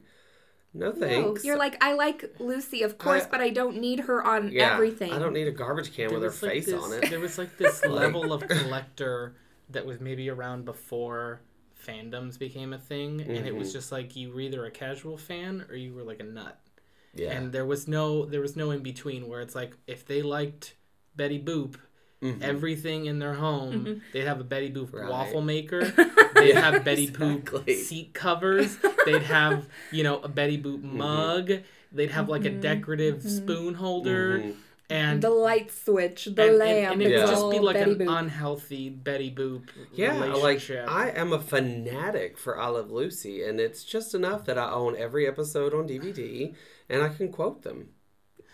[0.73, 1.43] No No, thanks.
[1.45, 4.73] you're like I like Lucy, of course, I- but I don't need her on yeah,
[4.73, 5.11] everything.
[5.13, 7.09] I don't need a garbage can There with her like, face this- on it.
[7.09, 9.35] There was like this level of collector
[9.69, 11.41] that was maybe around before
[11.85, 13.73] fandoms became a thing, and it was Mhm.
[13.73, 16.59] just like you were either a casual fan or you were like a nut,
[17.13, 17.31] Yeah.
[17.33, 20.75] and there was no there was no in between where it's like if they liked
[21.15, 21.75] Betty Boop.
[22.23, 22.41] Mhm.
[22.41, 25.09] Everything in their home, they'd have a Betty Boop Right.
[25.09, 25.81] waffle maker.
[26.35, 27.61] They'd have Betty Exactly.
[27.75, 28.77] Boop seat covers.
[29.05, 30.97] They'd have, you know, a Betty Boop Mm-hmm.
[30.97, 31.51] mug.
[31.91, 34.53] They'd have like a decorative spoon holder.
[34.89, 36.93] And the light switch, the and, lamp.
[36.93, 38.19] and, and it it's would just be like Betty an Boop.
[38.19, 40.69] unhealthy Betty Boop Yeah, like.
[40.71, 44.95] I am a fanatic for I Love Lucy, and it's just enough that I own
[44.97, 46.53] every episode on DVD
[46.89, 47.89] and I can quote them.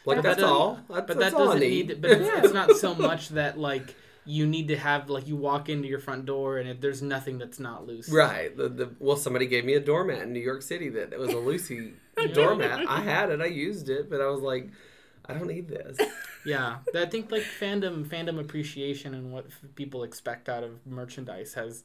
[0.05, 0.79] Like But that's that doesn't- all.
[0.89, 1.87] That's, but that doesn't need.
[1.89, 2.01] need.
[2.01, 5.69] But it's, it's not so much that like you need to have like you walk
[5.69, 8.09] into your front door and if there's nothing that's not loose.
[8.09, 8.55] Right.
[8.55, 11.31] The, the well, somebody gave me a doormat in New York City that it was
[11.33, 11.93] a Lucy
[12.33, 12.87] doormat.
[12.87, 13.41] I had it.
[13.41, 14.69] I used it, but I was like,
[15.25, 15.97] I don't need this.
[16.45, 21.53] Yeah, I think like fandom fandom appreciation and what f- people expect out of merchandise
[21.55, 21.83] has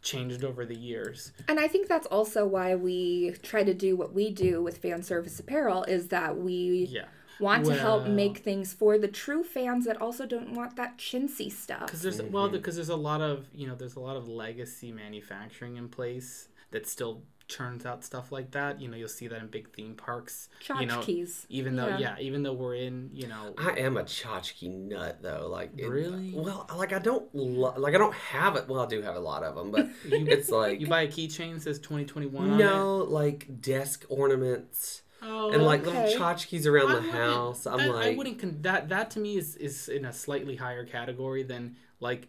[0.00, 1.32] changed over the years.
[1.46, 5.02] And I think that's also why we try to do what we do with fan
[5.02, 7.04] service apparel is that we Yeah.
[7.42, 11.50] Want to help make things for the true fans that also don't want that chintzy
[11.50, 11.86] stuff.
[11.86, 12.56] Because there's well, mm-hmm.
[12.56, 16.48] because there's a lot of you know there's a lot of legacy manufacturing in place
[16.70, 18.80] that still churns out stuff like that.
[18.80, 20.48] You know, you'll see that in big theme parks.
[20.80, 21.04] you know,
[21.48, 21.98] even though Yeah.
[21.98, 22.16] yeah.
[22.18, 25.48] even though we're in you know I am a tchotchke nut though.
[25.50, 26.32] Like it- Really?
[26.34, 28.68] well, like I don't lo- like I don't have it.
[28.68, 31.60] Well, I do have a lot of them, but it's like you buy a keychain
[31.60, 32.64] says 2021 on it.
[32.64, 36.04] no, like desk ornaments Oh, and like okay.
[36.04, 37.66] little tchotchkes around I the house.
[37.66, 40.84] I'm like, I wouldn't con- that that to me is is in a slightly higher
[40.84, 42.28] category than like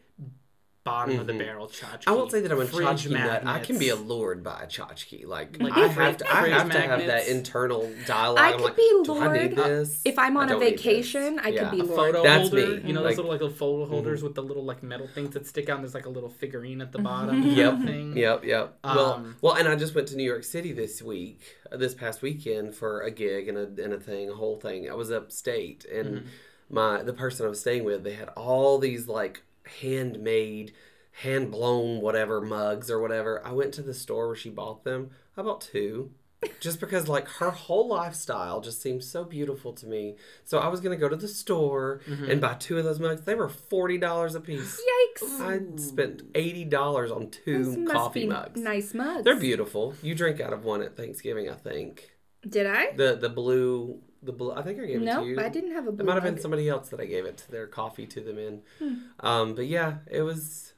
[0.84, 1.40] bottom of the Mhm.
[1.40, 2.04] barrel tchotchke.
[2.08, 3.44] I won't say that I'm a Fridge tchotchke nut.
[3.46, 4.02] I can be magnets.
[4.10, 5.26] allured by a tchotchke.
[5.26, 6.30] Like, Like I have to.
[6.36, 8.40] I fridge have to have that internal dialogue.
[8.40, 10.02] I I'm could like, be do I need this?
[10.04, 11.40] if I'm on a don't need this." vacation.
[11.40, 11.62] I Yeah.
[11.70, 11.96] could be a lured.
[11.96, 12.68] photo That's holder.
[12.82, 12.82] me.
[12.88, 15.34] You know Like- those little like little photo holders with the little like metal things
[15.36, 15.76] that stick out.
[15.76, 17.42] And there's like a little figurine at the bottom.
[17.44, 17.84] Yep.
[17.86, 18.18] Thing.
[18.18, 18.78] Yep, yep.
[18.84, 21.42] well, Um, well, and I just went to New York City this week,
[21.72, 24.90] uh, this past weekend for a gig and a and a thing, a whole thing.
[24.90, 26.26] I was upstate, and Mm-hmm.
[26.70, 29.44] my the person I was staying with, they had all these like
[29.82, 30.74] handmade,
[31.12, 33.46] hand blown whatever mugs or whatever.
[33.46, 35.12] I went to the store where she bought them.
[35.38, 36.12] I bought two.
[36.60, 40.18] Just because, like, her whole lifestyle just seems so beautiful to me.
[40.44, 42.30] So I was gonna go to the store Mm-hmm.
[42.32, 43.22] and buy two of those mugs.
[43.22, 44.82] They were forty dollars a piece.
[45.22, 45.40] Yikes!
[45.40, 48.60] I spent eighty dollars on two Those must coffee be mugs.
[48.60, 49.24] Nice mugs.
[49.24, 49.96] They're beautiful.
[50.02, 52.12] You drink out of one at Thanksgiving, I think.
[52.46, 52.92] Did I?
[52.92, 54.52] The the blue the blue.
[54.54, 55.40] I think I gave it to No, you.
[55.40, 55.94] I didn't have a blue.
[55.94, 56.42] It blue might have been mug.
[56.42, 58.62] somebody else that I gave it to their coffee to them in.
[58.80, 58.94] Hmm.
[59.20, 60.74] Um, but yeah, it was.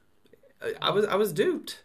[0.80, 1.82] I was I was duped.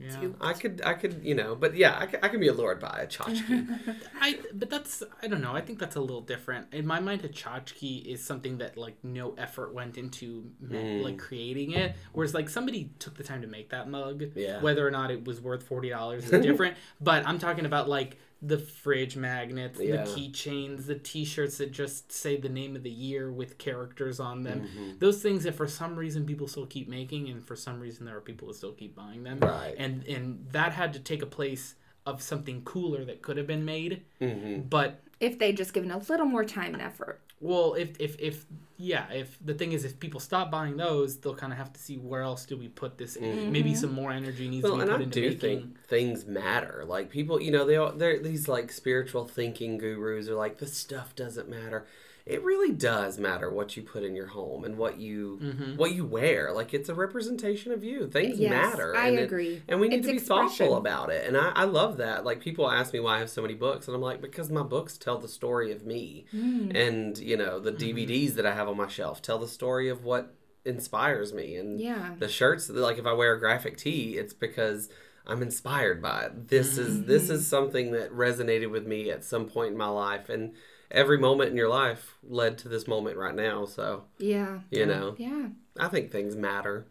[0.00, 0.16] Yeah.
[0.18, 0.36] Cute.
[0.40, 2.98] I could I could you know, but yeah, I, could- I can be allured by
[3.02, 3.78] a tchotchke.
[4.20, 5.52] I but that's I don't know.
[5.54, 6.74] I think that's a little different.
[6.74, 11.04] In my mind, a tchotchke is something that like no effort went into Mm.
[11.04, 11.94] like creating it.
[12.12, 14.24] Whereas like somebody took the time to make that mug.
[14.34, 14.60] Yeah.
[14.60, 16.76] Whether or not it was worth forty dollars is different.
[17.00, 20.04] but I'm talking about like the fridge magnets, Yeah.
[20.04, 24.42] the keychains, the T-shirts that just say the name of the year with characters on
[24.42, 24.68] them.
[24.76, 24.98] Mhm.
[24.98, 28.16] Those things that for some reason people still keep making, and for some reason there
[28.16, 29.38] are people that still keep buying them.
[29.40, 29.74] Right.
[29.78, 31.76] And and that had to take a place
[32.06, 34.02] of something cooler that could have been made.
[34.18, 37.20] hmm But If they just given a little more time and effort.
[37.48, 41.34] Well, if if if yeah, if the thing is, if people stop buying those, they'll
[41.44, 43.16] kind of have to see where else do we put this.
[43.16, 43.50] Mhm.
[43.56, 45.38] Maybe some more energy needs Well, to be and put I into do making.
[45.40, 46.84] think things matter.
[46.94, 50.74] Like people, you know, they all they're these like spiritual thinking gurus are like, this
[50.76, 51.86] stuff doesn't matter.
[52.26, 55.76] It really does matter what you put in your home and what you Mhm.
[55.76, 56.52] what you wear.
[56.52, 58.06] Like it's a representation of you.
[58.08, 58.96] Things Yes, matter.
[58.96, 59.60] I and it- agree.
[59.68, 60.48] and we need It's to be expression.
[60.48, 61.26] thoughtful about it.
[61.26, 62.24] And I, I love that.
[62.24, 64.62] Like people ask me why I have so many books, and I'm like, because my
[64.62, 66.24] books tell the story of me.
[66.30, 66.70] Hmm.
[66.74, 70.02] And you know, the DVDs that I have on my shelf tell the story of
[70.02, 70.34] what
[70.64, 71.56] inspires me.
[71.56, 72.14] And Yeah.
[72.18, 74.88] the shirts like if i wear a graphic tee it's because
[75.26, 79.46] i'm inspired by it this is this is something that resonated with me at some
[79.46, 80.52] point in my life and
[80.94, 84.60] every moment in your life led to this moment right now so Yeah.
[84.70, 85.48] you know Yeah.
[85.78, 86.86] i think things matter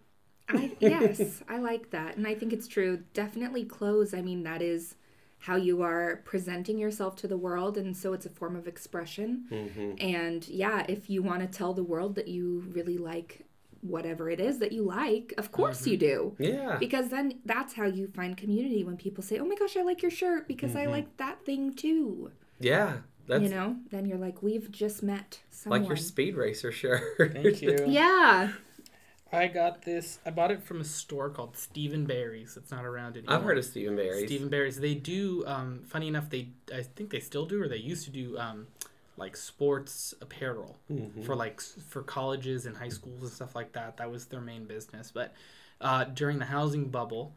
[0.50, 2.18] I, yes, I like that.
[2.18, 3.04] And I think it's true.
[3.14, 4.14] Definitely clothes.
[4.14, 4.96] I mean, that is
[5.40, 7.78] how you are presenting yourself to the world.
[7.78, 9.46] And so it's a form of expression.
[9.50, 13.46] hmm And yeah, if you want to tell the world that you really like
[13.82, 16.36] whatever it is that you like, of course you do.
[16.40, 19.82] yeah Because then that's how you find community when people say, oh my gosh, I
[19.82, 22.32] like your shirt because I like that thing too.
[22.60, 25.82] yeah that's you know, then you're like, we've just met someone.
[25.82, 27.78] like your speed racer shirt Thank you.
[27.88, 28.50] yeah.
[29.32, 30.20] I got this.
[30.26, 32.56] I bought it from a store called Steve & Barry's.
[32.56, 33.36] It's not around anymore.
[33.36, 34.28] I've heard of Steve & Barry's.
[34.28, 34.80] Steve & Barry's.
[34.80, 35.44] They do.
[35.48, 38.68] Um, funny enough, they I think they still do, or they used to do, um,
[39.18, 41.24] like sports apparel Mm-hmm.
[41.24, 43.98] for like for colleges and high schools and stuff like that.
[43.98, 45.12] That was their main business.
[45.12, 45.34] But
[45.82, 47.34] uh, during the housing bubble,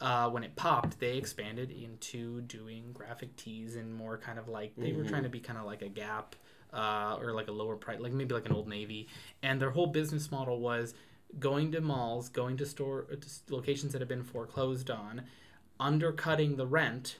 [0.00, 4.72] uh, when it popped, they expanded into doing graphic tees and more kind of like
[4.76, 6.36] they were trying to be kind of like a Gap.
[6.72, 9.08] Uh, or like a lower price, like maybe like an Old Navy,
[9.42, 10.94] and their whole business model was
[11.40, 15.22] going to malls, going to store uh, to locations that have been foreclosed on,
[15.80, 17.18] undercutting the rent,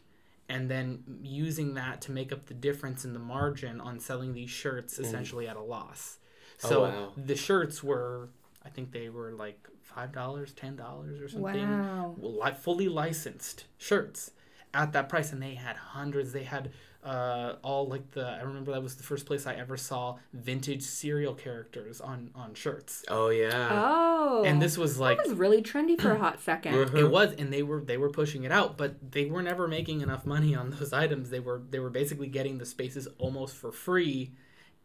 [0.49, 4.51] and then using that to make up the difference in the margin on selling these
[4.51, 6.19] shirts essentially at a loss.
[6.63, 7.13] Oh, So wow.
[7.17, 8.29] the shirts were,
[8.65, 11.69] I think they were like five dollars, ten dollars, or something.
[11.69, 12.15] Wow.
[12.19, 14.33] Li- fully licensed shirts
[14.73, 16.33] at that price, and they had hundreds.
[16.33, 16.71] They had
[17.03, 18.27] uh, all like the.
[18.27, 22.55] I remember that was the first place I ever saw vintage cereal characters on on
[22.55, 23.05] shirts.
[23.09, 23.69] Oh yeah.
[23.73, 24.45] Oh.
[24.45, 26.75] And this was like that was really trendy for a hot second.
[26.75, 30.03] it was, and they were they were pushing it out, but they were never making
[30.03, 31.31] enough money on those items.
[31.31, 34.33] They were they were basically getting the spaces almost for free,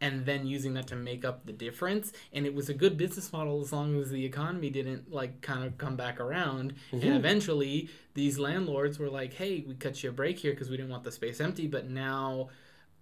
[0.01, 2.11] and then using that to make up the difference.
[2.33, 5.63] And it was a good business model as long as the economy didn't like kind
[5.63, 6.73] of come back around.
[6.91, 10.77] And eventually, these landlords were like, "Hey, we cut you a break here because we
[10.77, 12.49] didn't want the space empty, but now."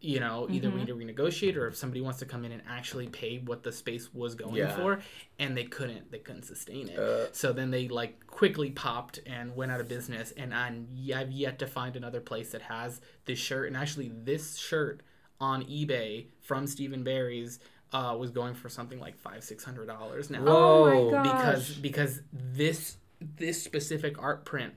[0.06, 2.62] You know, either we need to renegotiate, or if somebody wants to come in and
[2.67, 4.75] actually pay what the space was going Yeah.
[4.75, 4.99] for,
[5.39, 6.99] and they couldn't, they couldn't sustain it.
[6.99, 7.32] Uh.
[7.32, 10.34] So then they like quickly popped and went out of business.
[10.36, 13.67] And I'm, I've yet to find another place that has this shirt.
[13.69, 15.03] And actually, this shirt
[15.43, 17.60] on eBay from Steve & Barry's
[17.91, 20.39] uh, was going for something like five, six hundred dollars now.
[20.47, 21.12] Oh Whoa.
[21.12, 21.75] my gosh.
[21.75, 24.73] Because because this this specific art print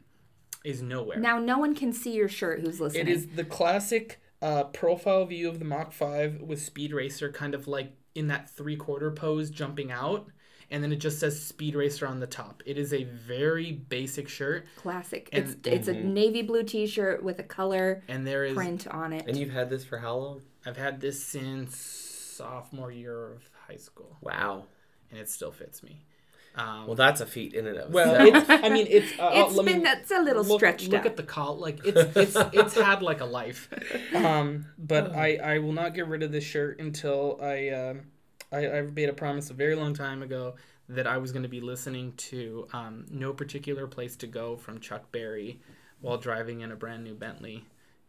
[0.65, 1.19] is nowhere.
[1.19, 3.07] now no one can see your shirt who's listening.
[3.07, 7.55] It is the classic uh, profile view of the Mach 5 with Speed Racer kind
[7.55, 10.27] of like in that three quarter pose jumping out.
[10.69, 12.61] And then it just says Speed Racer on the top.
[12.67, 14.67] It is a very basic shirt.
[14.77, 15.29] classic.
[15.33, 19.13] And- it's it's a navy blue T-shirt with a color And there is, print on
[19.13, 19.27] it.
[19.29, 20.43] And you've had this for how long?
[20.67, 24.17] I've had this since sophomore year of high school.
[24.21, 24.65] Wow.
[25.11, 26.03] And it still fits me.
[26.57, 28.49] Um, Well, that's a feat in and of well, itself.
[28.51, 29.13] it's, I mean, it's.
[29.19, 31.07] Uh, It's let me- been that's a little look, stretched look out.
[31.07, 33.69] at the call like it's it's it's had like a life
[34.15, 38.01] um but i i will not get rid of this shirt until i um
[38.53, 40.55] i i made a promise a very long time ago
[40.89, 44.81] that i was going to be listening to um no particular place to go from
[44.81, 45.61] chuck berry
[46.01, 47.65] while driving in a brand new bentley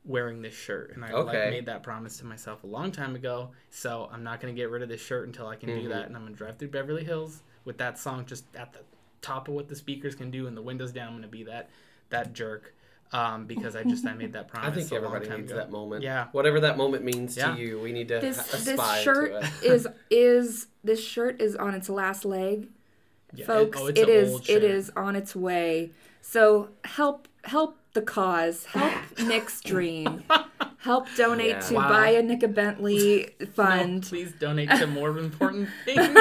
[0.07, 3.49] wearing this shirt and i like made that promise to myself a long time ago
[3.69, 5.81] so i'm not going to get rid of this shirt until i can Mm-hmm.
[5.81, 8.71] do that and i'm going to drive through beverly hills with that song just at
[8.73, 8.79] the
[9.21, 11.43] top of what the speakers can do and the windows down i'm going to be
[11.43, 11.69] that
[12.09, 12.73] that jerk
[13.11, 15.51] um, because i just i made that promise I think a long everybody time needs
[15.51, 15.59] ago.
[15.61, 16.03] that moment.
[16.03, 16.25] Yeah.
[16.33, 17.53] Whatever that moment means Yeah.
[17.55, 19.51] to you, we need to this ha- this aspire shirt to it.
[19.71, 22.67] is is this shirt is on its last leg
[23.33, 24.63] Yeah, it- folks oh, it's it an is old shirt.
[24.63, 25.91] is on its way
[26.21, 28.65] so help help the cause.
[28.65, 28.93] Help
[29.25, 30.23] nick's dream.
[30.77, 31.59] Help donate Yeah.
[31.61, 31.89] to Wow.
[31.89, 34.03] buy a nick a bentley No, fund.
[34.03, 36.07] please donate to more important things.
[36.07, 36.19] Because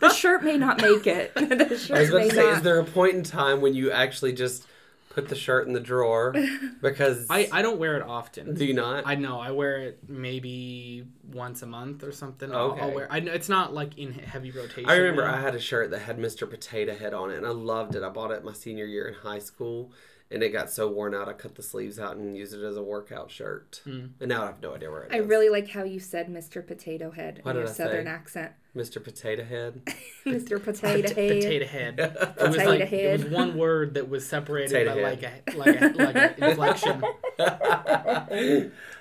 [0.00, 1.34] the shirt may not make it.
[1.34, 3.90] The I was about may to say, is there a point in time when you
[3.90, 4.66] actually just
[5.10, 6.34] put the shirt in the drawer?
[6.80, 9.02] Because I, I don't wear it often do you not?
[9.06, 12.50] I know I wear it maybe once a month or something.
[12.50, 12.94] I'll, I'll Okay.
[12.94, 13.06] wear.
[13.10, 14.88] I know it's not like in heavy rotation.
[14.88, 15.34] I remember now.
[15.34, 16.48] I had a shirt that had Mr.
[16.48, 18.02] Potato Head on it, and I loved it.
[18.02, 19.92] I bought it my senior year in high school,
[20.30, 22.76] and it got so worn out, I cut the sleeves out and used it as
[22.78, 23.82] a workout shirt.
[23.86, 24.12] Mm.
[24.20, 25.14] And now I have no idea where it is.
[25.14, 26.66] I really like how you said Mr.
[26.66, 27.84] Potato Head What in your did I say?
[27.84, 28.52] southern accent.
[28.76, 29.02] Mr.
[29.02, 29.82] Potato Head.
[30.26, 30.62] Mr.
[30.62, 31.42] Potato Head.
[31.42, 31.94] potato head.
[31.98, 35.42] It was Potato like it was one word that was separated Potato by head.
[35.56, 37.02] like a like a like an inflection.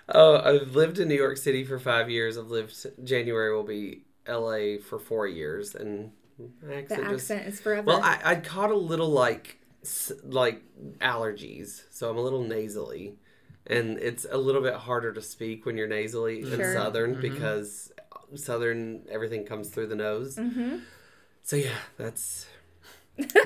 [0.09, 2.37] oh, I've lived in New York City for five years.
[2.37, 4.77] I've lived January will be L.A.
[4.77, 6.11] for four years, and
[6.61, 7.85] my The accent just accent is forever.
[7.85, 9.59] Well, I, I caught a little like
[10.23, 10.61] like
[10.99, 13.17] allergies, so I'm a little nasally,
[13.67, 16.73] and it's a little bit harder to speak when you're nasally in Sure.
[16.73, 17.21] southern mm-hmm.
[17.21, 17.88] because
[18.35, 20.35] southern everything comes through the nose.
[20.35, 20.77] mm-hmm.
[21.43, 22.45] So yeah, that's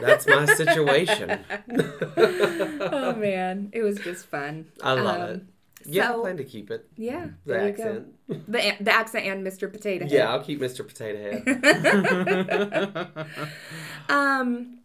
[0.02, 1.40] that's my situation.
[1.78, 4.66] oh man, it was just fun.
[4.82, 5.42] I love Um, it.
[5.86, 6.88] Yeah, I plan to keep it.
[6.96, 8.14] Yeah, The accent.
[8.28, 9.70] The the accent and Mr.
[9.72, 10.12] Potato Head.
[10.14, 10.88] Yeah, I'll keep Mr.
[10.88, 13.28] Potato Head.
[14.10, 14.80] Um,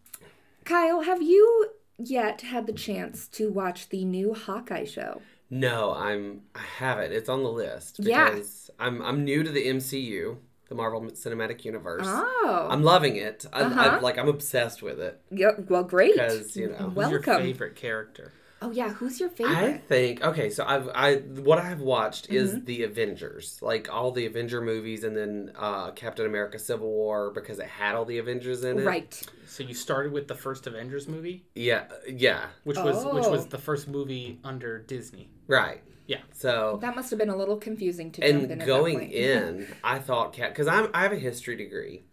[0.65, 5.21] Kyle, have you yet had the chance to watch the new Hawkeye show?
[5.49, 7.11] No, I'm I haven't.
[7.11, 8.39] It's on the list Yeah.
[8.79, 10.37] I'm I'm new to the MCU,
[10.69, 12.05] the Marvel Cinematic Universe.
[12.05, 13.45] Oh, I'm loving it.
[13.51, 13.99] I, I, Uh-huh.
[14.01, 16.13] like I'm obsessed with it yeah, well, great.
[16.13, 17.37] because you know Who's your Welcome.
[17.43, 18.31] favorite character?
[18.61, 19.55] Oh yeah, who's your favorite?
[19.57, 22.35] I think okay, so I've I what I have watched Mm-hmm.
[22.35, 27.31] is the Avengers, like all the Avenger movies, and then uh, Captain America: Civil War
[27.31, 28.85] because it had all the Avengers in it.
[28.85, 29.21] right.
[29.47, 31.85] So you started with the first Avengers movie, Yeah.
[32.07, 32.47] Yeah.
[32.65, 33.49] which was which was Oh.
[33.49, 35.29] the first movie under Disney.
[35.47, 35.81] Right.
[36.05, 36.19] Yeah.
[36.33, 39.03] So That must have been a little confusing to jump in and at going that
[39.05, 39.13] point.
[39.13, 42.03] in, I thought Cap because I'm I have a history degree,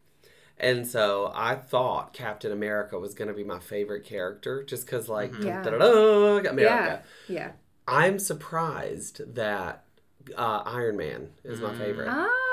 [0.58, 5.08] and so I thought Captain America was going to be my favorite character just because
[5.08, 5.62] like Yeah.
[5.62, 7.02] da-da-da, yeah, America.
[7.28, 7.50] yeah.
[7.88, 9.84] I'm surprised that
[10.36, 12.08] uh, Iron Man is my favorite.
[12.10, 12.45] Oh,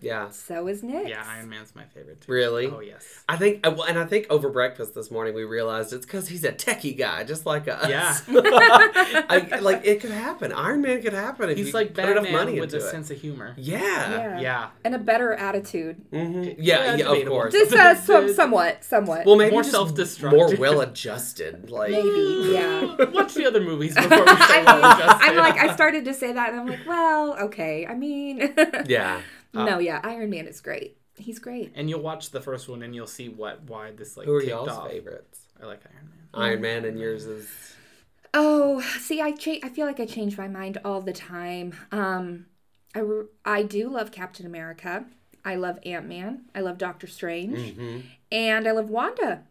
[0.00, 0.30] Yeah.
[0.30, 1.08] so is Nick.
[1.08, 2.32] Yeah, Iron Man's my favorite too.
[2.32, 2.66] Really?
[2.68, 3.04] Oh yes.
[3.28, 6.44] I think, well, and I think over breakfast this morning we realized it's because he's
[6.44, 7.88] a techie guy, just like us.
[7.88, 8.16] Yeah.
[8.28, 10.52] I, like it could happen.
[10.52, 12.88] Iron Man could happen if He's you like put enough Batman money with into a
[12.88, 12.90] it.
[12.90, 13.54] sense of humor.
[13.56, 13.78] Yeah.
[13.80, 14.40] Yeah.
[14.40, 14.68] Yeah.
[14.84, 15.96] And a better attitude.
[16.10, 16.96] hmm Yeah, Yeah.
[16.96, 17.12] Yeah.
[17.12, 17.52] of course.
[17.52, 19.26] Just uh, some, somewhat, somewhat.
[19.26, 20.58] Well, maybe More self-destructive.
[20.58, 21.70] more well-adjusted.
[21.70, 22.96] Like Maybe, yeah.
[23.12, 25.24] Watch the other movies before we I mean, well adjusted.
[25.30, 27.86] I'm like, I started to say that, and I'm like, well, okay.
[27.86, 28.54] I mean,
[28.86, 29.15] yeah.
[29.64, 30.98] No, yeah, Iron Man is great.
[31.18, 31.72] He's great.
[31.74, 34.40] and you'll watch the first one and you'll see what why this like Who are
[34.40, 34.90] kicked y'all's off.
[34.90, 35.46] favorites?
[35.60, 36.28] I like Iron Man.
[36.34, 37.48] Iron Man and yours is
[38.34, 41.74] Oh, see, I cha- I feel like I change my mind all the time.
[41.90, 42.46] Um,
[42.94, 45.06] I, re- I do love Captain America.
[45.42, 46.42] I love Ant Man.
[46.54, 48.02] I love Doctor Strange, Mhm.
[48.30, 49.44] and I love Wanda.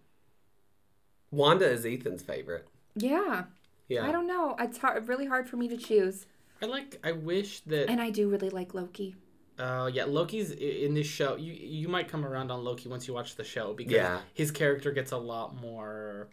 [1.31, 2.67] Wanda is Ethan's favorite.
[2.95, 3.45] Yeah,
[3.87, 4.05] Yeah.
[4.07, 4.55] I don't know.
[4.59, 6.25] It's hard, really hard for me to choose,
[6.61, 6.99] I like.
[7.03, 7.89] I wish that.
[7.89, 9.15] and I do really like Loki.
[9.57, 11.35] Uh, yeah, Loki's in this show.
[11.37, 14.19] You you might come around on Loki once you watch the show because Yeah.
[14.33, 16.27] his character gets a lot more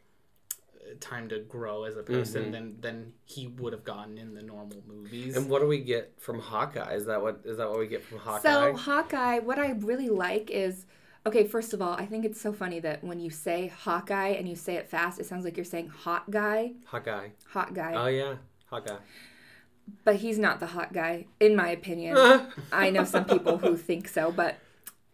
[0.81, 4.43] uh, time to grow as a person than than he would have gotten in the
[4.43, 5.37] normal movies.
[5.37, 6.95] And what do we get from Hawkeye?
[6.95, 8.43] Is that what is that what we get from Hawkeye?
[8.43, 10.85] So Hawkeye, what I really like is
[11.25, 11.47] okay.
[11.47, 14.57] First of all, I think it's so funny that when you say Hawkeye and you
[14.57, 17.29] say it fast, it sounds like you're saying hot guy, Hawkeye.
[17.47, 17.93] hot guy.
[17.95, 18.35] Oh yeah,
[18.67, 18.97] Hawkeye.
[20.05, 22.17] But he's not the hot guy, in my opinion.
[22.73, 24.57] I know some people who think so, but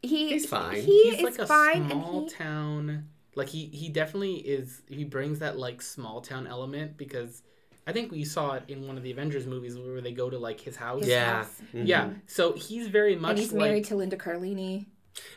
[0.03, 0.77] he He's fine.
[0.83, 3.09] He He's is like a fine, small he town.
[3.35, 4.83] Like he he definitely is.
[4.89, 7.43] He brings that like small town element because
[7.87, 10.39] I think we saw it in one of the Avengers movies where they go to
[10.39, 11.01] like his house.
[11.01, 11.33] His yeah.
[11.39, 11.61] house.
[11.75, 11.87] Mhm.
[11.87, 12.11] Yeah.
[12.27, 14.87] So he's very much and he's like married to Linda Cardellini.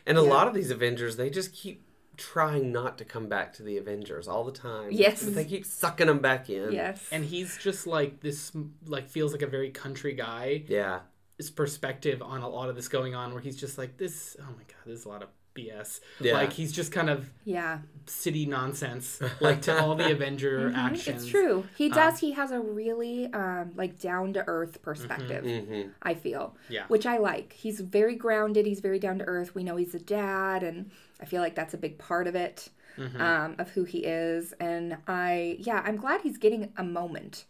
[0.06, 0.28] And a Yeah.
[0.28, 1.82] lot of these Avengers, they just keep
[2.16, 4.88] trying not to come back to the Avengers all the time.
[4.90, 5.24] Yes.
[5.24, 6.72] But they keep sucking him back in.
[6.72, 8.52] Yes, and he's just like this
[8.86, 11.00] like feels like a very country guy Yeah.
[11.38, 14.44] his perspective on a lot of this going on where he's just like this oh
[14.44, 16.34] my god there's a lot of bs Yeah.
[16.34, 21.22] like he's just kind of yeah, city nonsense like to all the avenger Mhm, actions
[21.22, 21.64] It's true.
[21.76, 22.18] He does.
[22.20, 25.44] he has a really um, like down to earth perspective.
[25.44, 26.56] hmm I feel.
[26.68, 26.84] Yeah.
[26.88, 27.52] Which I like.
[27.52, 28.66] He's very grounded.
[28.66, 29.54] He's very down to earth.
[29.54, 32.68] We know he's a dad, and I feel like that's a big part of it,
[32.98, 33.20] Mm-hmm.
[33.22, 34.52] um, of who he is.
[34.60, 37.44] And I, yeah, I'm glad he's getting a moment.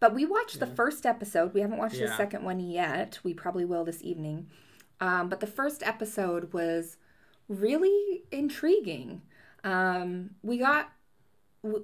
[0.00, 1.54] But we watched the first episode.
[1.54, 3.18] We haven't watched the second one yet.
[3.24, 4.48] We probably will this evening.
[5.00, 6.96] Um, but the first episode was
[7.48, 9.22] really intriguing.
[9.64, 10.92] Um, we got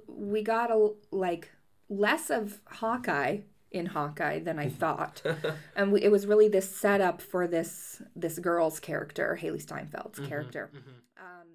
[0.07, 1.51] we got a like
[1.89, 3.39] less of Hawkeye
[3.71, 5.21] in Hawkeye than I thought,
[5.75, 10.71] and we, it was really this setup for this this girl's character, Hailee Steinfeld's character.
[10.73, 11.01] mhm.
[11.17, 11.47] Um,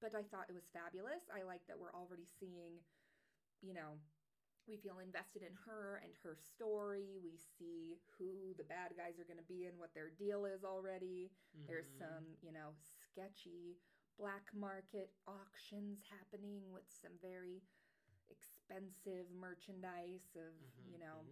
[0.00, 1.22] but I thought it was fabulous.
[1.34, 2.80] I like that we're already seeing,
[3.62, 3.98] you know,
[4.68, 7.18] we feel invested in her and her story.
[7.22, 10.64] We see who the bad guys are going to be and what their deal is
[10.64, 11.30] already.
[11.66, 11.98] There's Mhm.
[11.98, 12.70] some, you know,
[13.20, 13.76] sketchy
[14.18, 17.62] black market auctions happening with some very
[18.30, 20.92] expensive merchandise of, Mhm.
[20.92, 21.24] you know,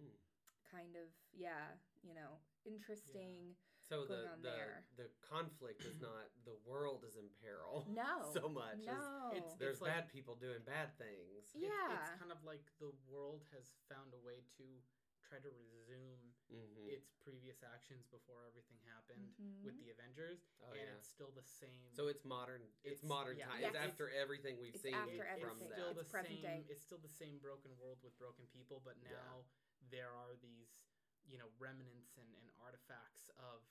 [0.69, 3.55] kind of, yeah, you know, interesting.
[3.77, 4.83] So Going the on the, there.
[4.97, 7.85] the conflict is not the world is in peril.
[7.89, 8.21] No.
[8.33, 8.79] So much.
[8.79, 9.31] as No.
[9.33, 11.53] It's- There's like- bad people doing bad things.
[11.53, 12.01] It's- yeah.
[12.01, 14.81] it's kind of like the world has found a way to
[15.25, 16.21] try to resume
[16.53, 19.33] hmm its previous actions before everything happened
[19.65, 19.81] with Mhm.
[19.81, 20.93] the avengers Oh, and yeah.
[20.95, 22.61] it's still the same So it's modern.
[22.85, 23.47] It's, It's- modern yeah.
[23.49, 23.61] time.
[23.61, 23.73] Yes.
[23.73, 25.65] It's after everything we've It's seen after It- from everything.
[25.65, 25.95] It's still that.
[25.95, 26.41] the It's same.
[26.41, 26.65] day.
[26.69, 29.09] It's still the same broken world with broken people, but Yeah.
[29.17, 29.45] now
[29.89, 30.85] there are these,
[31.25, 33.65] you know, remnants and, and artifacts of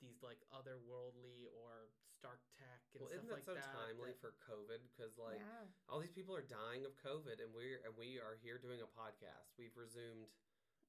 [0.00, 3.72] these like otherworldly or Stark tech and Well, stuff isn't that like so that.
[3.72, 4.80] timely that- for COVID?
[4.88, 5.66] Because like yeah.
[5.88, 8.86] all these people are dying of COVID, and we're and we are here doing a
[8.86, 9.52] podcast.
[9.58, 10.30] We've resumed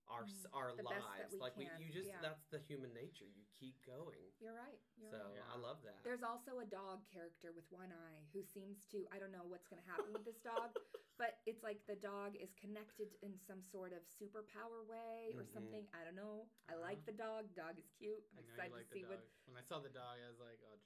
[0.08, 1.34] our s our Mm, the best that lives.
[1.34, 2.22] we like we, you just yeah.
[2.22, 3.26] that's the human nature.
[3.26, 4.22] You keep going.
[4.40, 4.80] You're right.
[4.98, 5.36] You're so right.
[5.42, 5.54] Yeah.
[5.54, 5.98] I love that.
[6.06, 9.66] There's also a dog character with one eye who seems to I don't know what's
[9.66, 10.74] going to happen with this dog,
[11.22, 15.54] but it's like the dog is connected in some sort of superpower way or Mhm.
[15.54, 15.84] something.
[15.96, 16.46] I don't know.
[16.70, 16.82] I Uh-huh.
[16.94, 17.50] like the dog.
[17.56, 18.22] Dog is cute.
[18.38, 19.12] I'm I excited like to see dog.
[19.18, 20.78] what When I saw the dog, I was like, "Oh,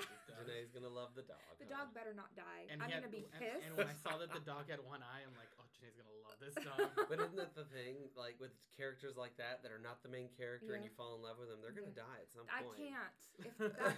[0.00, 0.40] Jenny's gonna like this dog.
[0.48, 1.52] Janae's gonna love the dog.
[1.60, 1.76] The huh?
[1.76, 2.64] dog better not die.
[2.72, 3.64] And I'm had- gonna be pissed.
[3.66, 6.16] And, when I saw that the dog had one eye, I'm like, oh, Janae's gonna
[6.24, 6.80] love this dog.
[7.10, 8.08] But isn't that the thing?
[8.16, 11.22] Like with characters like that that are not the main character and you fall in
[11.22, 12.04] love with them, they're gonna Yeah.
[12.08, 12.76] die at some point.
[12.76, 13.20] I can't.
[13.44, 13.94] If that,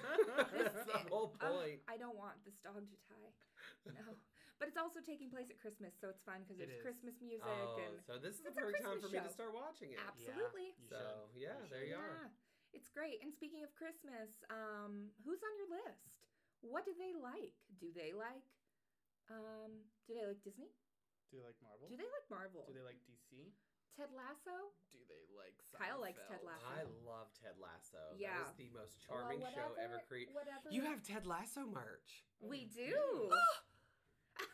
[0.74, 1.80] That's the whole Oh, uh, point.
[1.86, 3.32] I don't want this dog to die.
[3.94, 4.16] No,
[4.58, 6.86] but it's also taking place at Christmas, so it's fun because It there's is.
[6.86, 9.32] Christmas music Oh, and so this is the a perfect time for Christmas me to
[9.34, 9.98] start watching it.
[10.02, 10.74] absolutely.
[10.78, 11.42] You So should.
[11.42, 12.30] yeah, You there you are.
[12.72, 13.20] Yeah, it's great.
[13.20, 16.16] And speaking of Christmas, um, who's on your list?
[16.64, 17.52] What do they like?
[17.76, 18.48] Do they like?
[19.28, 20.72] Um, do they like Disney?
[21.28, 21.88] Do they like Marvel?
[21.88, 22.64] Do they like Marvel?
[22.64, 23.52] Do they like DC?
[23.92, 24.72] Ted Lasso?
[24.88, 26.64] Do they like Kyle likes Ted Lasso.
[26.64, 28.16] I love Ted Lasso.
[28.16, 28.40] Yeah.
[28.40, 30.32] That is the most charming Well, show ever created.
[30.32, 30.72] Whatever.
[30.72, 32.24] You have Ted Lasso merch.
[32.40, 33.28] We do.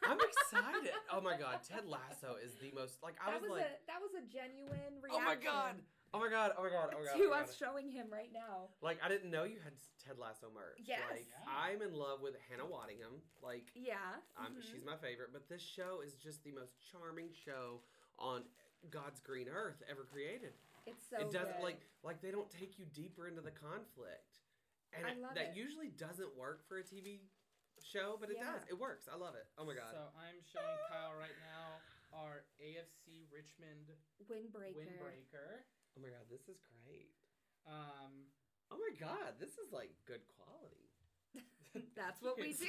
[0.07, 0.91] I'm excited.
[1.14, 3.87] oh my god, Ted Lasso is the most like I that was, was like a
[3.87, 5.79] that was a genuine Oh my god.
[6.15, 6.53] Oh my god.
[6.57, 6.95] Oh my god.
[6.97, 7.17] Oh my god.
[7.21, 7.57] To oh my us God.
[7.61, 8.73] showing him right now.
[8.81, 10.81] Like I didn't know you had Ted Lasso merch.
[10.81, 11.05] Yes.
[11.11, 11.53] Like Yeah.
[11.53, 13.21] I'm in love with Hannah Waddingham.
[13.45, 14.17] Like Yeah.
[14.37, 14.65] I'm, Mm-hmm.
[14.73, 17.85] she's my favorite, but this show is just the most charming show
[18.19, 18.43] on
[18.89, 20.57] God's green earth ever created.
[20.87, 21.69] It's so it doesn't good.
[21.69, 24.41] like like they don't take you deeper into the conflict,
[24.97, 25.61] and I it- love that it.
[25.61, 27.21] usually doesn't work for a TV
[27.85, 28.57] show, but it Yeah.
[28.57, 28.65] does.
[28.73, 29.07] It works.
[29.13, 29.45] I love it.
[29.61, 29.93] Oh my god.
[29.93, 31.85] So I'm showing Kyle right now
[32.17, 33.93] our AFC Richmond
[34.25, 34.81] windbreaker.
[34.89, 35.69] windbreaker.
[35.99, 37.11] Oh my god, this is great.
[37.66, 38.30] Um,
[38.68, 40.92] Oh my god, this is like good quality.
[41.96, 42.53] That's what we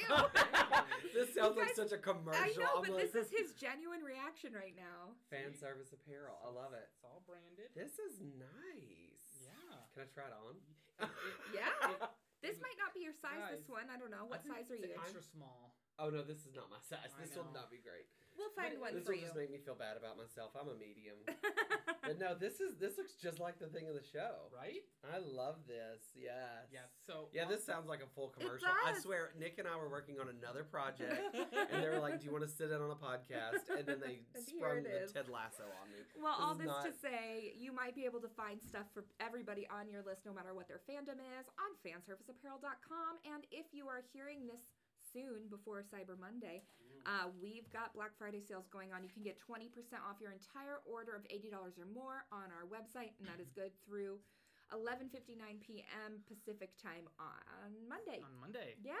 [1.12, 2.40] This sounds like such a commercial.
[2.40, 5.12] I know, I'm but like, this is his genuine reaction right now.
[5.28, 6.40] fan service apparel.
[6.40, 6.88] I love it.
[6.88, 7.68] it's all branded.
[7.76, 9.44] This is nice.
[9.44, 9.76] Yeah.
[9.92, 10.56] Can I try it on?
[11.56, 12.08] Yeah.
[12.40, 13.88] This might not be your size, Guys, this one.
[13.92, 14.24] I don't know.
[14.24, 14.96] What size are it's you?
[14.96, 15.76] Extra small.
[16.00, 17.12] Oh no, this is not my size.
[17.12, 18.08] I This will not be great.
[18.38, 19.26] We'll find But one This for will you.
[19.28, 20.56] just make me feel bad about myself.
[20.56, 21.18] I'm a medium.
[22.00, 24.48] but no, this is this looks just like the thing in the show.
[24.48, 24.80] Right?
[25.04, 26.00] I love this.
[26.16, 26.72] Yes.
[26.72, 26.88] Yeah.
[27.04, 28.64] So Yeah, this sounds like a full commercial.
[28.72, 32.24] I swear, Nick and I were working on another project, and they were like, "Do
[32.24, 35.12] you want to sit in on a podcast?" And then they here sprung the is.
[35.12, 36.00] Ted Lasso on me.
[36.16, 39.68] Well, all this not- to say, you might be able to find stuff for everybody
[39.68, 43.12] on your list, no matter what their fandom is, on fanserviceapparel.com.
[43.28, 44.64] And if you are hearing this
[45.12, 46.62] soon before Cyber Monday,
[47.06, 49.02] uh, we've got Black Friday sales going on.
[49.02, 49.70] You can get 20%
[50.04, 53.72] off your entire order of $80 or more on our website, and that is good
[53.84, 54.20] through
[54.72, 56.22] 11:59 p.m.
[56.28, 58.22] Pacific time on Monday.
[58.22, 58.76] on Monday.
[58.82, 58.94] Yeah,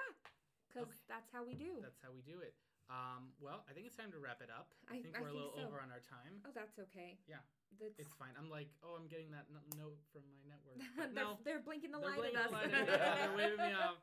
[0.68, 1.06] because Okay.
[1.08, 1.78] that's how we do.
[1.80, 2.54] That's how we do it.
[2.90, 4.74] Um, well, I think it's time to wrap it up.
[4.90, 5.62] I, I- think I we're a think little so.
[5.70, 6.42] over on our time.
[6.42, 7.22] oh, that's okay.
[7.30, 7.38] Yeah,
[7.78, 8.34] That's, it's fine.
[8.34, 10.82] I'm like, oh, I'm getting that n- note from my network.
[10.98, 12.50] But they're, no, they're blinking the they're light playing at us.
[12.50, 12.70] the line.
[12.74, 13.98] Yeah, they're waving me off.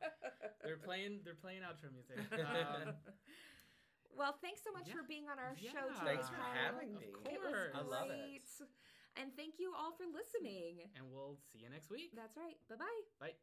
[0.64, 1.20] They're playing.
[1.20, 2.16] They're playing outro music.
[2.40, 2.96] Um,
[4.16, 4.98] Well, thanks so much Yeah.
[4.98, 6.16] for being on our show today.
[6.18, 6.58] Thanks for Kyle.
[6.74, 7.28] having Of course.
[7.28, 8.42] It was I love great.
[8.42, 8.66] it.
[9.20, 10.88] And thank you all for listening.
[10.96, 12.10] and we'll see you next week.
[12.16, 12.56] That's right.
[12.72, 13.02] Bye bye.
[13.20, 13.36] Bye.